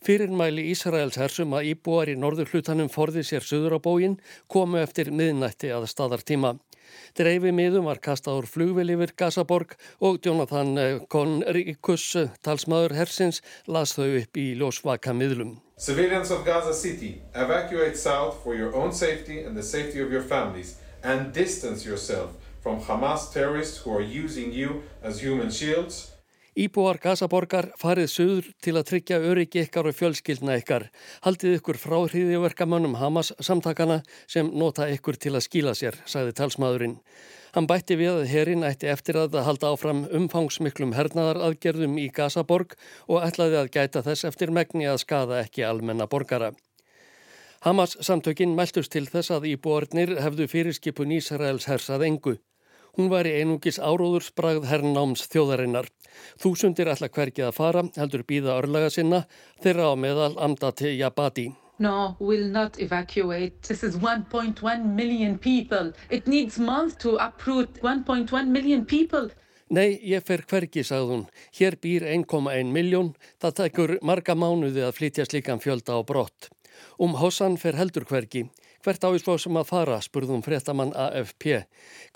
Fyrirmæli 0.00 0.70
Ísraels 0.72 1.18
hersum 1.20 1.52
að 1.52 1.74
íbúar 1.74 2.08
í 2.08 2.16
norður 2.16 2.54
hlutanum 2.54 2.88
forði 2.88 3.20
sér 3.26 3.44
söður 3.44 3.76
á 3.76 3.78
bógin 3.84 4.16
komu 4.48 4.80
eftir 4.80 5.12
miðnætti 5.12 5.68
að 5.76 5.90
staðartíma. 5.92 6.54
Dreifi 7.18 7.52
miðum 7.54 7.88
var 7.90 8.00
kastað 8.02 8.42
úr 8.42 8.50
flugvel 8.50 8.92
yfir 8.94 9.14
Gazaborg 9.16 9.74
og 10.00 10.20
Jonathan 10.24 10.74
Conricus, 11.10 12.06
talsmaður 12.44 12.96
hersins, 12.98 13.40
las 13.66 13.96
þau 13.96 14.08
upp 14.20 14.40
í 14.40 14.52
ljósvaka 14.58 15.14
miðlum. 15.16 15.58
Civilians 15.80 16.30
of 16.30 16.44
Gaza 16.44 16.74
City, 16.74 17.22
evacuate 17.34 17.96
south 17.96 18.42
for 18.44 18.54
your 18.54 18.74
own 18.76 18.92
safety 18.92 19.40
and 19.42 19.56
the 19.56 19.62
safety 19.62 20.00
of 20.00 20.12
your 20.12 20.22
families 20.22 20.76
and 21.02 21.32
distance 21.32 21.86
yourself 21.86 22.36
from 22.60 22.80
Hamas 22.80 23.32
terrorists 23.32 23.78
who 23.78 23.90
are 23.90 24.02
using 24.02 24.52
you 24.52 24.82
as 25.02 25.20
human 25.20 25.50
shields 25.50 26.12
Íbúar 26.58 26.98
Gazaborgar 26.98 27.68
farið 27.78 28.08
söður 28.10 28.46
til 28.58 28.72
að 28.74 28.86
tryggja 28.88 29.18
öryggi 29.22 29.62
ykkar 29.62 29.86
og 29.86 29.94
fjölskyldna 29.94 30.56
ykkar. 30.58 30.88
Haldið 31.22 31.60
ykkur 31.60 31.78
frá 31.78 31.98
hriðiverkamönnum 32.10 32.96
Hamas 32.98 33.30
samtakana 33.38 34.00
sem 34.26 34.50
nota 34.50 34.88
ykkur 34.90 35.14
til 35.14 35.36
að 35.36 35.46
skíla 35.46 35.76
sér, 35.78 36.00
sagði 36.10 36.34
talsmaðurinn. 36.40 36.96
Hann 37.54 37.66
bætti 37.70 37.94
við 37.98 38.18
að 38.18 38.28
herin 38.30 38.66
ætti 38.66 38.90
eftir 38.90 39.18
að 39.18 39.38
halda 39.46 39.70
áfram 39.70 40.02
umfangsmiklum 40.10 40.96
hernaðaraðgerðum 40.98 41.96
í 42.02 42.08
Gazaborg 42.14 42.74
og 43.06 43.22
ætlaði 43.26 43.60
að 43.62 43.72
gæta 43.78 44.02
þess 44.06 44.26
eftir 44.26 44.50
megni 44.54 44.90
að 44.90 45.02
skada 45.04 45.40
ekki 45.44 45.66
almenna 45.66 46.10
borgara. 46.10 46.50
Hamas 47.62 47.98
samtökinn 48.00 48.54
mæltust 48.58 48.90
til 48.90 49.06
þess 49.06 49.34
að 49.34 49.50
íbúarnir 49.54 50.16
hefðu 50.18 50.46
fyrirskipun 50.50 51.12
Ísraels 51.18 51.66
hersað 51.70 52.06
engu. 52.06 52.38
Hún 52.96 53.10
var 53.12 53.28
í 53.28 53.36
einungis 53.40 53.78
áróðursbragð 53.78 54.68
herrnáms 54.70 55.26
þjóðarinnar. 55.30 55.88
Þúsundir 56.42 56.90
ætla 56.90 57.08
hverkið 57.08 57.48
að 57.48 57.56
fara, 57.56 57.82
heldur 57.96 58.24
býða 58.26 58.58
örlaga 58.60 58.90
sinna, 58.90 59.24
þeirra 59.62 59.92
á 59.92 59.94
meðal 59.94 60.32
Amdati 60.42 60.96
Jabati. 60.98 61.50
No, 61.80 62.16
we'll 62.20 62.50
not 62.52 62.78
evacuate. 62.78 63.62
This 63.62 63.82
is 63.82 63.96
1.1 63.96 64.84
million 64.94 65.38
people. 65.38 65.92
It 66.10 66.26
needs 66.26 66.58
months 66.58 66.96
to 66.96 67.16
uproot 67.16 67.80
1.1 67.80 68.48
million 68.48 68.84
people. 68.84 69.30
Nei, 69.70 70.00
ég 70.02 70.24
fer 70.26 70.42
hverki, 70.50 70.82
sagði 70.84 71.14
hún. 71.14 71.26
Hér 71.56 71.78
býr 71.80 72.04
1,1 72.10 72.72
miljón. 72.74 73.14
Það 73.40 73.56
tekur 73.62 73.92
marga 74.02 74.34
mánuði 74.34 74.82
að 74.82 74.96
flytja 74.98 75.24
slikan 75.28 75.62
fjölda 75.62 75.96
á 75.96 76.00
brott. 76.04 76.50
Um 76.98 77.14
Hossan 77.16 77.56
fer 77.56 77.78
heldur 77.78 78.04
hverki. 78.04 78.48
Hvert 78.80 79.02
á 79.04 79.12
í 79.12 79.18
svo 79.20 79.34
sem 79.36 79.58
að 79.60 79.66
fara, 79.68 79.98
spurðum 80.00 80.40
fréttamann 80.40 80.94
AFP. 80.96 81.66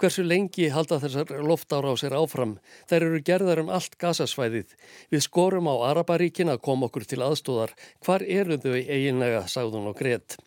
Hversu 0.01 0.23
lengi 0.25 0.71
halda 0.73 0.97
þessar 1.03 1.35
loftára 1.45 1.93
á 1.93 1.95
sér 2.01 2.17
áfram? 2.17 2.55
Þær 2.89 3.05
eru 3.11 3.21
gerðar 3.21 3.61
um 3.61 3.69
allt 3.69 3.99
gasasvæðið. 4.01 4.73
Við 5.13 5.25
skorum 5.27 5.69
á 5.69 5.77
Araparíkin 5.91 6.49
að 6.49 6.63
koma 6.65 6.89
okkur 6.89 7.05
til 7.05 7.21
aðstóðar. 7.21 7.77
Hvar 8.01 8.25
eru 8.25 8.57
þau 8.57 8.81
eiginlega, 8.81 9.45
sagðun 9.45 9.93
og 9.93 10.01
greitt. 10.01 10.39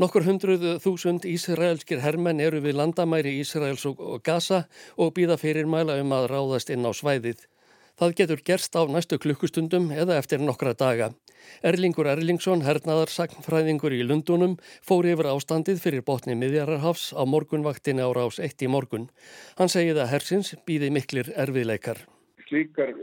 Nokkur 0.00 0.24
hundruð 0.24 0.64
þúsund 0.80 1.28
ísraelskir 1.28 2.00
hermenn 2.00 2.40
eru 2.40 2.64
við 2.64 2.80
landamæri 2.80 3.36
Ísraels 3.42 3.84
og 3.90 4.22
Gaza 4.24 4.62
og 4.96 5.12
býða 5.18 5.36
fyrir 5.36 5.68
mæla 5.68 6.00
um 6.00 6.16
að 6.16 6.30
ráðast 6.32 6.72
inn 6.72 6.88
á 6.88 6.96
svæðið. 6.96 7.44
Það 8.00 8.14
getur 8.16 8.40
gerst 8.48 8.76
á 8.80 8.88
næstu 8.88 9.18
klukkustundum 9.20 9.90
eða 9.92 10.14
eftir 10.16 10.40
nokkra 10.40 10.70
daga. 10.72 11.10
Erlingur 11.60 12.08
Erlingsson, 12.08 12.62
hernaðarsagnfræðingur 12.64 13.92
í 13.92 13.98
Lundunum, 14.08 14.54
fór 14.88 15.04
yfir 15.10 15.26
ástandið 15.28 15.82
fyrir 15.82 16.04
botni 16.06 16.32
miðjararhafs 16.40 17.10
á 17.12 17.28
morgunvaktinni 17.28 18.00
á 18.00 18.08
rás 18.16 18.38
1 18.40 18.64
í 18.64 18.70
morgun. 18.72 19.10
Hann 19.58 19.68
segið 19.68 20.00
að 20.00 20.12
hersins 20.14 20.54
býði 20.64 20.88
miklir 20.96 21.28
erfiðleikar. 21.44 22.00
Slíkar 22.46 22.94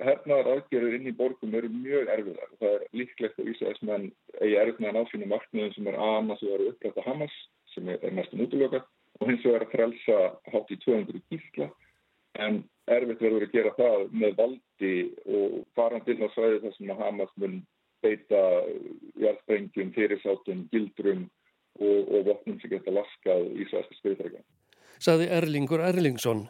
hernaðar 0.00 0.48
aðgerður 0.54 0.96
inn 0.96 1.10
í 1.10 1.16
borgum 1.18 1.52
eru 1.60 1.68
mjög 1.74 2.08
erfiðar. 2.14 2.54
Það 2.62 2.72
er 2.78 2.86
líklegt 3.02 3.42
að 3.42 3.50
vísa 3.50 3.66
þess 3.66 3.82
að 3.84 3.90
mann 3.90 4.06
eigi 4.38 4.56
erfið 4.62 4.80
með 4.80 4.88
að 4.88 4.96
náfínu 4.96 5.28
markmiðum 5.34 5.74
sem 5.76 5.92
er 5.92 6.00
annars 6.06 6.46
að 6.46 6.54
vera 6.54 6.70
upprætt 6.72 7.02
að 7.02 7.10
Hamas 7.10 7.36
sem 7.74 7.92
er 7.92 8.16
næstum 8.16 8.46
útlöka 8.46 8.80
og 9.20 9.28
hins 9.28 9.44
vegar 9.44 9.66
að 9.66 9.76
frelsa 9.76 10.18
hátt 10.54 10.72
í 10.72 10.80
200 10.86 11.22
gísla 11.28 11.68
en 12.44 12.62
erfitt 12.88 13.22
verður 13.22 13.46
að 13.46 13.56
gera 13.56 13.74
það 13.76 14.04
með 14.22 14.36
valdi 14.38 14.92
og 15.38 15.58
farandinn 15.78 16.24
á 16.24 16.28
svæði 16.34 16.62
þar 16.64 16.76
sem 16.76 16.92
að 16.94 17.02
Hamas 17.04 17.34
mun 17.36 17.58
beita 18.04 18.42
jarðsprengjum, 19.18 19.90
fyrirsátum, 19.96 20.66
gildrum 20.72 21.26
og, 21.82 21.98
og 22.14 22.28
vopnum 22.30 22.60
sem 22.62 22.72
geta 22.72 22.94
laskað 22.94 23.50
í 23.58 23.66
svæðska 23.70 23.98
skriðtrækja. 23.98 24.42
Saði 24.98 25.30
Erlingur 25.30 25.82
Erlingsson. 25.84 26.48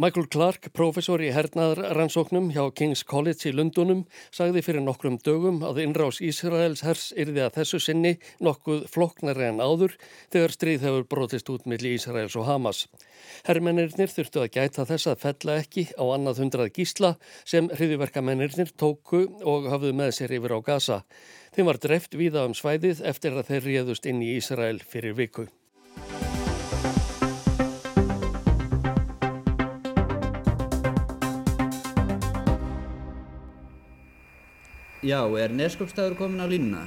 Michael 0.00 0.28
Clark, 0.30 0.68
professor 0.70 1.18
í 1.18 1.32
hernaðarrannsóknum 1.34 2.52
hjá 2.54 2.62
King's 2.78 3.00
College 3.02 3.50
í 3.50 3.52
Lundunum, 3.52 4.04
sagði 4.30 4.62
fyrir 4.62 4.84
nokkrum 4.86 5.18
dögum 5.26 5.58
að 5.66 5.80
innrás 5.82 6.20
Ísraels 6.22 6.84
hers 6.86 7.08
yrði 7.18 7.42
að 7.42 7.58
þessu 7.58 7.80
sinni 7.82 8.14
nokkuð 8.38 8.86
floknari 8.92 9.48
en 9.48 9.58
áður 9.58 9.98
þegar 10.30 10.54
stríð 10.54 10.86
hefur 10.86 11.08
brotist 11.10 11.50
út 11.50 11.66
millir 11.66 11.98
Ísraels 11.98 12.38
og 12.38 12.46
Hamas. 12.46 12.86
Herrmennirnir 13.50 14.14
þurftu 14.14 14.44
að 14.46 14.52
gæta 14.60 14.86
þess 14.86 15.10
að 15.10 15.22
fella 15.26 15.60
ekki 15.66 15.88
á 15.98 16.04
annað 16.06 16.44
hundrað 16.44 16.74
gísla 16.78 17.16
sem 17.42 17.68
hriðiverkamennirnir 17.74 18.70
tóku 18.78 19.26
og 19.42 19.66
hafðu 19.74 19.92
með 20.00 20.14
sér 20.20 20.38
yfir 20.38 20.54
á 20.54 20.58
Gaza. 20.70 21.02
Þeim 21.50 21.74
var 21.74 21.82
dreft 21.82 22.14
víða 22.14 22.46
um 22.46 22.54
svæðið 22.54 23.02
eftir 23.10 23.34
að 23.34 23.50
þeir 23.50 23.72
réðust 23.72 24.06
inn 24.06 24.22
í 24.22 24.36
Ísrael 24.38 24.78
fyrir 24.86 25.18
viku. 25.18 25.50
Já, 35.00 35.24
er 35.40 35.48
Neskópstæður 35.56 36.12
komin 36.18 36.42
á 36.44 36.46
línuna? 36.50 36.82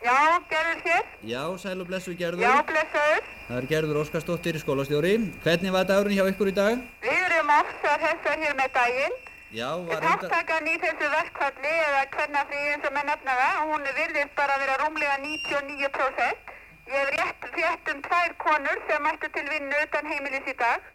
Já, 0.00 0.40
gerður 0.48 0.78
hér. 0.80 1.08
Já, 1.28 1.42
sæl 1.60 1.80
og 1.82 1.88
blessu 1.90 2.14
gerður. 2.16 2.40
Já, 2.40 2.62
blessaður. 2.64 3.26
Það 3.48 3.58
er 3.58 3.66
gerður 3.72 3.98
Óskarsdóttir 4.00 4.56
í 4.56 4.62
skólastjóri. 4.62 5.10
Hvernig 5.44 5.74
var 5.74 5.84
dagurinn 5.90 6.16
hjá 6.16 6.30
ykkur 6.30 6.48
í 6.48 6.54
dag? 6.56 6.80
Við 7.04 7.18
erum 7.26 7.52
ofsar 7.58 8.00
hessar 8.00 8.40
hér 8.40 8.56
með 8.56 8.70
daginn. 8.78 9.18
Já, 9.52 9.68
var 9.90 10.06
þetta... 10.06 10.30
Þáttakann 10.30 10.70
í 10.72 10.76
þessu 10.86 11.10
verkvalli 11.16 11.74
eða 11.74 12.00
hvernafrí 12.14 12.62
eins 12.70 12.86
og 12.88 12.94
með 12.96 13.10
nefna 13.10 13.34
það, 13.42 13.60
hún 13.72 13.84
virðist 13.98 14.32
bara 14.38 14.56
að 14.56 14.64
vera 14.64 14.78
rúmlega 14.80 15.18
99%. 15.26 16.54
Ég 16.90 16.96
hef 16.96 17.12
rétt, 17.18 17.44
rétt 17.58 17.92
um 17.92 18.00
tvær 18.08 18.38
konur 18.40 18.80
sem 18.88 19.04
mættu 19.04 19.28
til 19.36 19.44
vinnu 19.52 19.84
utan 19.84 20.08
heimilis 20.14 20.48
í 20.48 20.56
dag. 20.64 20.88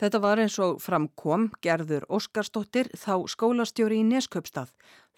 Þetta 0.00 0.18
var 0.24 0.40
eins 0.40 0.54
og 0.64 0.78
framkom 0.80 1.50
gerður 1.60 2.06
Óskarsdóttir 2.08 2.88
þá 2.96 3.26
skólastjóri 3.28 3.98
í 4.00 4.06
Nesköpstað. 4.08 4.70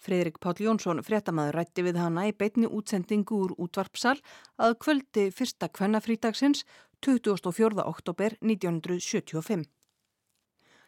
Fredrik 0.03 0.39
Páll 0.43 0.59
Jónsson, 0.59 0.99
fréttamaður, 0.99 1.61
rætti 1.61 1.85
við 1.85 1.99
hana 2.01 2.25
í 2.27 2.33
beitni 2.35 2.67
útsendingu 2.67 3.37
úr 3.45 3.53
útvarpsal 3.55 4.17
að 4.59 4.75
kvöldi 4.83 5.29
fyrsta 5.31 5.69
kvennafrítagsins 5.71 6.65
24. 7.07 7.85
oktober 7.87 8.35
1975. 8.41 9.63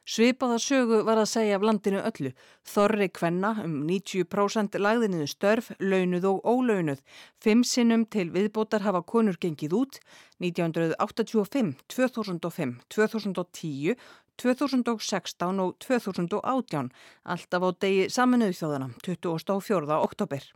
Svipaða 0.05 0.59
sögu 0.61 0.99
var 1.01 1.17
að 1.17 1.31
segja 1.31 1.55
af 1.57 1.63
landinu 1.65 2.01
öllu. 2.05 2.29
Þorri 2.69 3.07
kvenna 3.09 3.55
um 3.63 3.79
90% 3.87 4.75
lagðinuðu 4.77 5.25
störf, 5.31 5.71
launuð 5.81 6.27
og 6.29 6.43
ólaunuð. 6.45 6.99
Fimm 7.41 7.63
sinnum 7.65 8.03
til 8.05 8.27
viðbótar 8.35 8.85
hafa 8.85 9.01
konur 9.01 9.39
gengið 9.41 9.73
út 9.79 9.97
1985, 10.45 11.73
2005, 11.89 12.75
2010, 12.93 13.95
2016 14.41 15.63
og 15.63 15.77
2018, 15.83 16.91
alltaf 17.23 17.65
á 17.65 17.69
degi 17.85 18.05
saminuðu 18.11 18.59
þjóðana, 18.59 18.91
24. 19.05 19.99
oktober 20.01 20.51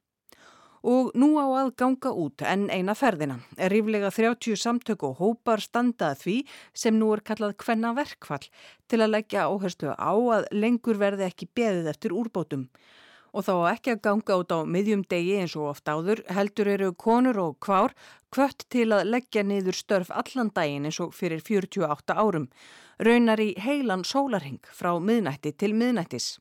og 0.84 1.12
nú 1.18 1.36
á 1.40 1.48
að 1.64 1.74
ganga 1.80 2.12
út 2.16 2.44
en 2.46 2.70
eina 2.72 2.96
ferðina. 2.96 3.40
Er 3.58 3.72
ríflega 3.74 4.12
30 4.12 4.56
samtök 4.60 5.04
og 5.04 5.20
hópar 5.20 5.60
standað 5.60 6.24
því 6.24 6.38
sem 6.74 6.96
nú 6.96 7.12
er 7.14 7.24
kallað 7.26 7.58
hvenna 7.64 7.94
verkfall 7.98 8.48
til 8.88 9.02
að 9.02 9.14
leggja 9.18 9.48
áherslu 9.50 9.94
á 9.96 10.14
að 10.16 10.48
lengur 10.52 11.00
verði 11.00 11.28
ekki 11.28 11.50
beðið 11.56 11.92
eftir 11.92 12.16
úrbótum. 12.16 12.70
Og 13.30 13.46
þá 13.46 13.54
ekki 13.76 13.94
að 13.94 14.04
ganga 14.08 14.40
út 14.42 14.54
á 14.56 14.60
miðjum 14.66 15.04
degi 15.06 15.36
eins 15.38 15.54
og 15.56 15.70
oft 15.76 15.86
áður 15.86 16.24
heldur 16.34 16.68
eru 16.68 16.94
konur 16.98 17.38
og 17.38 17.60
kvár 17.62 17.94
kvött 18.34 18.66
til 18.74 18.90
að 18.96 19.12
leggja 19.12 19.44
niður 19.44 19.78
störf 19.78 20.10
allan 20.10 20.50
daginn 20.50 20.88
eins 20.90 20.98
og 21.04 21.14
fyrir 21.14 21.44
48 21.46 22.16
árum. 22.18 22.48
Raunar 23.00 23.40
í 23.40 23.54
heilan 23.64 24.02
sólarhing 24.04 24.60
frá 24.76 24.90
miðnætti 25.00 25.54
til 25.56 25.70
miðnættis. 25.72 26.34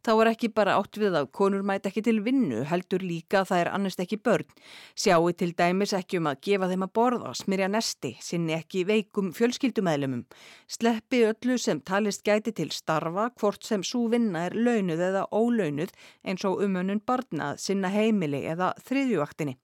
Þá 0.00 0.10
er 0.14 0.30
ekki 0.30 0.48
bara 0.56 0.78
átt 0.80 0.96
við 0.96 1.12
að 1.18 1.26
konur 1.36 1.60
mæti 1.66 1.90
ekki 1.90 2.02
til 2.06 2.22
vinnu, 2.24 2.62
heldur 2.70 3.04
líka 3.04 3.42
að 3.42 3.50
það 3.50 3.60
er 3.60 3.70
annars 3.74 4.00
ekki 4.00 4.16
börn. 4.24 4.48
Sjáu 4.96 5.28
til 5.36 5.50
dæmis 5.58 5.92
ekki 5.98 6.16
um 6.22 6.30
að 6.30 6.40
gefa 6.46 6.70
þeim 6.70 6.86
að 6.86 6.92
borða, 6.96 7.34
smyrja 7.36 7.68
nesti, 7.68 8.14
sinni 8.24 8.56
ekki 8.56 8.86
veikum 8.88 9.28
fjölskyldumæðlumum. 9.36 10.24
Sleppi 10.72 11.20
öllu 11.28 11.60
sem 11.60 11.84
talist 11.84 12.24
gæti 12.24 12.56
til 12.56 12.72
starfa, 12.72 13.28
hvort 13.36 13.68
sem 13.68 13.84
svo 13.84 14.06
vinna 14.08 14.48
er 14.48 14.56
launuð 14.56 15.04
eða 15.10 15.26
ólaunuð 15.28 15.92
eins 16.24 16.48
og 16.48 16.64
umönnun 16.64 17.04
barnað, 17.04 17.60
sinna 17.60 17.92
heimili 17.92 18.46
eða 18.48 18.72
þriðjúaktinni. 18.88 19.58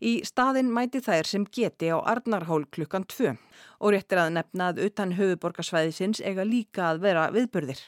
Í 0.00 0.22
staðin 0.24 0.70
mæti 0.72 1.02
þær 1.04 1.28
sem 1.28 1.42
geti 1.44 1.90
á 1.92 2.00
Arnarhól 2.00 2.62
klukkan 2.72 3.04
2 3.04 3.34
og 3.84 3.92
réttir 3.92 4.20
að 4.22 4.30
nefna 4.38 4.70
að 4.72 4.84
utan 4.86 5.12
höfuborgarsvæðisins 5.18 6.22
eiga 6.24 6.46
líka 6.48 6.86
að 6.88 7.02
vera 7.04 7.26
viðbörðir. 7.34 7.82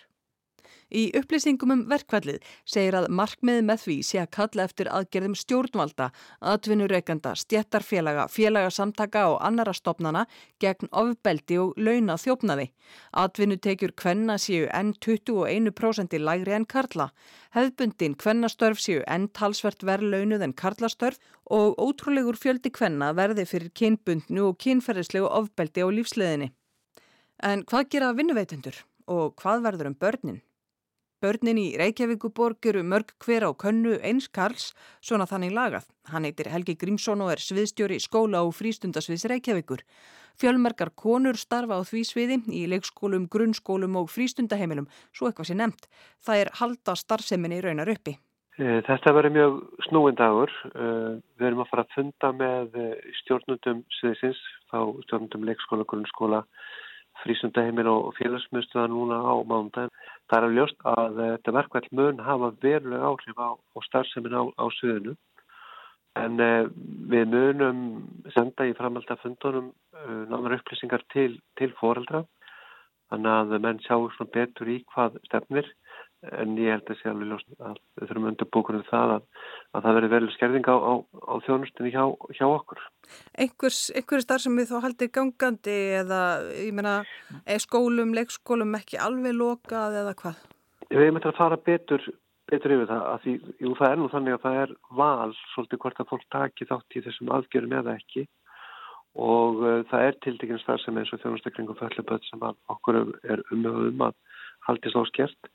Í 0.92 1.06
upplýsingum 1.16 1.72
um 1.72 1.82
verkvallið 1.88 2.42
segir 2.68 2.98
að 2.98 3.06
markmiði 3.16 3.62
með 3.64 3.78
því 3.86 3.96
sé 4.04 4.18
að 4.20 4.32
kalla 4.36 4.66
eftir 4.68 4.90
aðgerðum 4.92 5.36
stjórnvalda, 5.40 6.10
atvinnureikanda, 6.52 7.32
stjættarfélaga, 7.40 8.26
félagasamtaka 8.28 9.22
og 9.32 9.38
annara 9.46 9.72
stopnana 9.72 10.26
gegn 10.60 10.90
ofbeldi 10.92 11.58
og 11.62 11.80
launa 11.80 12.18
þjófnaði. 12.20 12.68
Atvinnutekjur 13.24 13.96
kvenna 13.96 14.36
séu 14.36 14.68
enn 14.68 14.92
21% 15.00 16.18
lægri 16.20 16.56
enn 16.58 16.68
karla. 16.68 17.08
Hefðbundin 17.56 18.18
kvennastörf 18.20 18.84
séu 18.84 19.00
enn 19.08 19.30
talsvert 19.32 19.88
verð 19.88 20.12
launuð 20.12 20.44
en 20.44 20.56
karlastörf 20.56 21.20
og 21.48 21.80
ótrúlegur 21.80 22.36
fjöldi 22.36 22.68
kvenna 22.68 23.14
verði 23.16 23.48
fyrir 23.48 23.72
kynbundnu 23.72 24.50
og 24.50 24.60
kynferðislegu 24.60 25.32
ofbeldi 25.40 25.84
á 25.84 25.88
lífsleðinni. 25.88 26.52
En 27.42 27.64
hvað 27.64 27.92
gera 27.96 28.14
vinnuveitundur 28.14 28.76
og 29.10 29.36
hvað 29.40 29.64
verður 29.66 29.90
um 29.90 29.98
börnin? 29.98 30.42
Börnin 31.22 31.58
í 31.60 31.68
Reykjavíkuborg 31.78 32.66
eru 32.66 32.80
mörg 32.82 33.12
hver 33.22 33.44
á 33.46 33.50
könnu 33.54 33.92
eins 34.02 34.26
Karls, 34.26 34.72
svona 34.98 35.22
þannig 35.30 35.52
lagað. 35.54 35.84
Hann 36.10 36.26
heitir 36.26 36.48
Helgi 36.50 36.74
Grímsson 36.80 37.22
og 37.22 37.30
er 37.30 37.42
sviðstjóri 37.42 38.00
skóla 38.02 38.40
og 38.42 38.56
frístundasviðs 38.58 39.28
Reykjavíkur. 39.30 39.84
Fjölmerkar 40.42 40.90
konur 40.98 41.38
starfa 41.38 41.78
á 41.78 41.82
því 41.86 42.02
sviði 42.08 42.40
í 42.50 42.64
leikskólum, 42.72 43.28
grunnskólum 43.30 44.00
og 44.00 44.10
frístundaheimilum, 44.10 44.88
svo 45.14 45.30
eitthvað 45.30 45.52
sé 45.52 45.56
nefnt. 45.60 45.86
Það 46.26 46.42
er 46.42 46.52
halda 46.58 46.96
starfseminni 46.98 47.60
raunar 47.62 47.92
uppi. 47.94 48.16
Eh, 48.58 48.80
þetta 48.84 49.14
verður 49.14 49.36
mjög 49.36 49.60
snúin 49.86 50.18
dagur. 50.18 50.50
Eh, 50.74 51.12
við 51.38 51.52
erum 51.52 51.62
að 51.62 51.70
fara 51.70 51.84
að 51.86 51.94
funda 51.94 52.32
með 52.36 52.80
eh, 52.82 53.12
stjórnundum 53.22 53.84
sviðsins, 54.00 54.42
þá 54.72 54.80
stjórnundum 55.06 55.46
leikskóla, 55.46 55.86
grunnskóla, 55.86 56.42
frísundaheimil 57.22 57.86
og 57.86 58.10
félagsmyndstöða 58.18 58.90
núna 58.90 59.22
á 59.22 59.34
mánundagin. 59.46 59.94
Það 60.32 60.46
er 60.46 60.54
ljóst 60.56 60.86
að 60.88 61.18
þetta 61.18 61.52
verkvæll 61.58 61.88
mun 61.98 62.20
hafa 62.24 62.48
verulega 62.64 63.08
áhrif 63.10 63.36
á, 63.36 63.52
á 63.52 63.78
starfsemin 63.84 64.32
á, 64.32 64.42
á 64.48 64.64
suðinu 64.72 65.12
en 66.16 66.40
eh, 66.40 66.70
við 67.12 67.26
munum 67.34 67.82
senda 68.32 68.64
í 68.64 68.72
framhald 68.78 69.12
af 69.12 69.20
fundunum 69.20 69.68
eh, 69.92 70.22
náður 70.32 70.56
upplýsingar 70.56 71.04
til, 71.12 71.34
til 71.60 71.68
foreldra 71.76 72.22
þannig 73.12 73.32
að 73.36 73.52
menn 73.66 73.82
sjáu 73.84 74.08
svona 74.14 74.32
betur 74.38 74.72
í 74.72 74.78
hvað 74.94 75.20
stefnir 75.28 75.68
en 76.30 76.54
ég 76.60 76.70
held 76.70 76.90
að 76.90 76.98
sé 77.00 77.10
alveg 77.10 77.30
ljóst 77.30 77.48
að 77.58 77.78
við 77.98 78.08
þurfum 78.08 78.26
undirbúkunum 78.30 78.84
það 78.86 79.14
að, 79.16 79.24
að 79.72 79.84
það 79.84 79.96
verður 79.96 80.12
verið 80.14 80.34
skerðing 80.36 80.68
á, 80.70 80.76
á, 80.78 80.92
á 81.02 81.34
þjónustinni 81.46 81.92
hjá, 81.94 82.04
hjá 82.38 82.44
okkur. 82.46 82.82
Einhvers, 83.42 83.80
einhverju 83.96 84.24
starf 84.26 84.44
sem 84.44 84.58
við 84.58 84.70
þá 84.70 84.76
haldir 84.86 85.12
gangandi 85.16 85.78
eða, 86.00 86.22
ég 86.54 86.74
meina, 86.78 86.96
er 87.42 87.62
skólum, 87.64 88.14
leikskólum 88.16 88.76
ekki 88.78 89.00
alveg 89.02 89.34
lokað 89.38 89.98
eða 90.02 90.14
hvað? 90.22 90.44
Við 90.92 91.02
hefum 91.02 91.18
eitthvað 91.18 91.32
að 91.32 91.40
fara 91.40 91.58
betur, 91.70 92.06
betur 92.52 92.76
yfir 92.76 92.92
það 92.92 93.08
að 93.08 93.24
því, 93.24 93.34
jú 93.64 93.74
það 93.80 93.88
er 93.88 93.98
nú 93.98 94.12
þannig 94.12 94.36
að 94.36 94.46
það 94.46 94.60
er 94.62 94.76
val 95.00 95.34
svolítið 95.54 95.82
hvort 95.82 96.04
að 96.04 96.12
fólk 96.12 96.30
taki 96.36 96.68
þátt 96.70 96.98
í 96.98 97.04
þessum 97.08 97.34
aðgjörum 97.34 97.76
eða 97.80 97.96
ekki 97.98 98.28
og 99.12 99.58
uh, 99.60 99.80
það 99.90 100.06
er 100.06 100.18
tildekinn 100.24 100.60
starf 100.62 100.80
sem 100.80 100.96
eins 100.96 101.10
og 101.12 101.20
þjónustakringum 101.20 101.76
fölluböð 101.76 102.22
sem 102.30 102.44
okkur 102.72 103.02
er 103.28 103.42
umöðum 103.52 104.06
að 104.06 104.14
haldist 104.68 104.96
áskert 104.96 105.50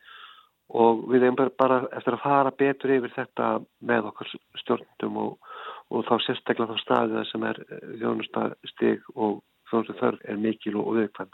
og 0.70 1.06
við 1.12 1.28
hefum 1.28 1.54
bara 1.60 1.80
eftir 1.96 2.18
að 2.18 2.24
fara 2.24 2.52
betur 2.52 2.96
yfir 2.98 3.14
þetta 3.16 3.52
með 3.88 4.10
okkar 4.12 4.34
stjórnundum 4.64 5.20
og, 5.24 5.54
og 5.94 6.08
þá 6.10 6.16
sérstaklega 6.26 6.76
þá 6.76 6.84
staðið 6.84 7.22
sem 7.32 7.46
er 7.48 7.62
eh, 7.68 7.86
þjónustastig 8.02 9.08
og 9.16 9.40
þjónustaförg 9.72 10.26
er 10.28 10.42
mikil 10.42 10.76
og 10.82 10.98
viðkvæm. 11.00 11.32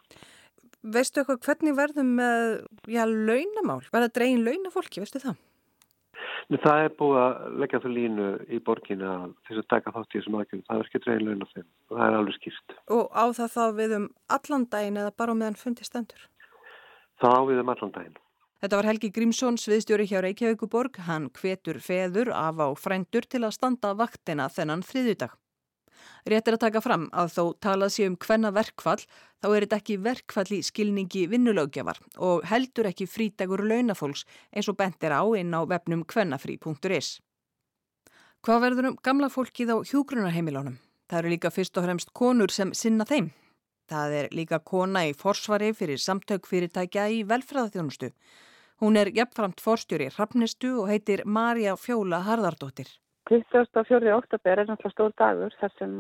Veistu 0.94 1.22
eitthvað 1.22 1.42
hvernig 1.48 1.76
verðum 1.78 2.14
með, 2.20 2.46
já, 2.92 3.04
launamál? 3.08 3.82
Verða 3.94 4.12
dregin 4.18 4.46
launafólki, 4.46 5.02
veistu 5.02 5.22
það? 5.24 5.40
Men 6.52 6.60
það 6.64 6.82
er 6.86 6.96
búið 7.00 7.20
að 7.22 7.56
leggja 7.62 7.80
þú 7.84 7.92
línu 7.94 8.28
í 8.52 8.60
borginu 8.64 9.08
að 9.08 9.30
þess 9.48 9.62
að 9.62 9.70
taka 9.74 9.94
þátt 9.96 10.12
í 10.12 10.20
þessum 10.20 10.38
aðgjörnum. 10.40 10.66
Það 10.68 10.82
er 10.82 10.90
ekki 10.90 11.02
dregin 11.06 11.30
launaf 11.30 11.54
þeim 11.54 11.66
og 11.66 11.96
það 11.96 12.06
er 12.06 12.18
alveg 12.18 12.38
skýrt. 12.38 12.76
Og 12.98 13.06
á 13.16 13.26
það 13.40 13.56
þá 13.56 13.64
við 13.80 13.96
um 13.98 14.10
allan 14.38 14.68
daginn 14.76 15.00
eða 15.02 15.16
bara 15.24 15.38
meðan 15.40 15.60
fundi 15.64 15.88
stendur? 15.88 16.28
Það 17.24 17.40
á 17.40 17.42
við 17.48 17.64
um 17.64 17.74
allan 17.74 17.96
daginn. 17.96 18.20
Þetta 18.64 18.78
var 18.80 18.88
Helgi 18.88 19.10
Grímsson, 19.12 19.58
sviðstjóri 19.60 20.06
hjá 20.08 20.22
Reykjavíkuborg. 20.24 21.02
Hann 21.04 21.26
hvetur 21.36 21.82
feður 21.84 22.30
af 22.32 22.62
á 22.64 22.72
frændur 22.80 23.26
til 23.28 23.42
að 23.44 23.58
standa 23.58 23.90
vaktina 24.00 24.46
þennan 24.48 24.86
þriðudag. 24.88 25.34
Rétt 26.32 26.48
er 26.48 26.56
að 26.56 26.62
taka 26.62 26.82
fram 26.86 27.10
að 27.12 27.34
þó 27.34 27.42
talað 27.60 27.92
sé 27.92 28.06
um 28.08 28.16
hvenna 28.16 28.54
verkfall, 28.56 29.02
þá 29.44 29.48
er 29.50 29.66
þetta 29.66 29.80
ekki 29.82 29.98
verkfall 30.06 30.56
í 30.56 30.62
skilningi 30.64 31.26
vinnulögjafar 31.34 32.00
og 32.24 32.46
heldur 32.48 32.88
ekki 32.88 33.10
frítagur 33.12 33.66
launafólks 33.68 34.24
eins 34.56 34.72
og 34.72 34.80
bent 34.80 35.04
er 35.04 35.12
á 35.12 35.28
inn 35.36 35.52
á 35.52 35.60
vefnum 35.68 36.06
hvennafrí.is. 36.08 37.18
Hvað 38.48 38.64
verður 38.64 38.90
um 38.94 38.98
gamla 39.04 39.28
fólkið 39.28 39.76
á 39.76 39.78
hjúgrunarheimilónum? 39.92 40.80
Það 41.12 41.20
eru 41.20 41.36
líka 41.36 41.52
fyrst 41.52 41.76
og 41.76 41.90
fremst 41.90 42.16
konur 42.16 42.56
sem 42.56 42.72
sinna 42.72 43.04
þeim. 43.04 43.34
Það 43.92 44.18
er 44.22 44.32
líka 44.32 44.64
kona 44.64 45.04
í 45.12 45.12
forsvari 45.12 45.74
fyrir 45.76 46.00
samtök 46.00 46.48
fyrirtækja 46.48 47.10
í 47.12 47.22
velfræðaþjónustu. 47.28 48.14
Hún 48.84 48.98
er 49.00 49.14
jafnframt 49.16 49.62
forstjóri 49.64 50.10
Hrafnistu 50.12 50.70
og 50.82 50.90
heitir 50.92 51.22
Marja 51.24 51.78
Fjóla 51.80 52.18
Harðardóttir. 52.26 52.90
24. 53.30 54.10
oktober 54.12 54.60
er 54.60 54.68
náttúrulega 54.68 54.92
stór 54.92 55.14
dagur 55.22 55.54
þar 55.62 55.72
sem 55.78 55.94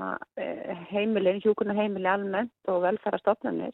eh, 0.43 0.81
heimilin, 0.89 1.39
hjúkurna 1.45 1.77
heimili 1.77 2.09
almennt 2.11 2.71
og 2.73 2.81
velferðarstofnarnir 2.83 3.71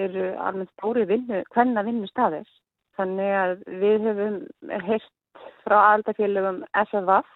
eru 0.00 0.30
almennt 0.40 0.72
stóri 0.78 1.04
vinnu, 1.10 1.42
hvenna 1.52 1.84
vinnu 1.84 2.08
staðis. 2.08 2.48
Þannig 2.96 3.34
að 3.42 3.52
við 3.82 4.06
hefum 4.08 4.38
heilt 4.86 5.44
frá 5.66 5.76
aðaldafélögum 5.82 6.62
SFF 6.86 7.34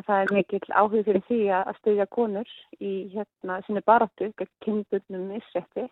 að 0.00 0.08
það 0.08 0.22
er 0.22 0.34
mikill 0.38 0.70
áhug 0.72 0.96
fyrir 1.10 1.26
því 1.28 1.42
að 1.58 1.74
stuðja 1.82 2.08
konur 2.16 2.56
í 2.80 2.94
hérna 3.12 3.60
sinni 3.66 3.84
baráttu, 3.84 4.32
ekki 4.32 4.48
kynbundnum 4.64 5.28
misrætti 5.34 5.84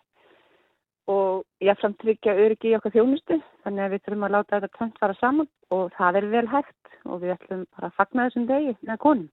og 1.10 1.44
samt 1.80 1.98
tryggja 1.98 2.34
öryggi 2.38 2.70
í 2.70 2.76
okkar 2.76 2.94
þjónustu 2.94 3.38
þannig 3.64 3.84
að 3.84 3.94
við 3.94 4.02
þurfum 4.04 4.26
að 4.26 4.34
láta 4.36 4.56
þetta 4.56 4.76
tvönt 4.76 4.98
fara 5.00 5.16
saman 5.18 5.48
og 5.74 5.90
það 5.96 6.18
er 6.20 6.26
vel 6.34 6.48
hægt 6.52 6.98
og 7.04 7.22
við 7.22 7.34
ætlum 7.34 7.64
bara 7.76 7.88
að 7.88 7.96
fagna 7.96 8.26
þessum 8.28 8.46
degi 8.46 8.74
með 8.86 9.00
konum. 9.02 9.30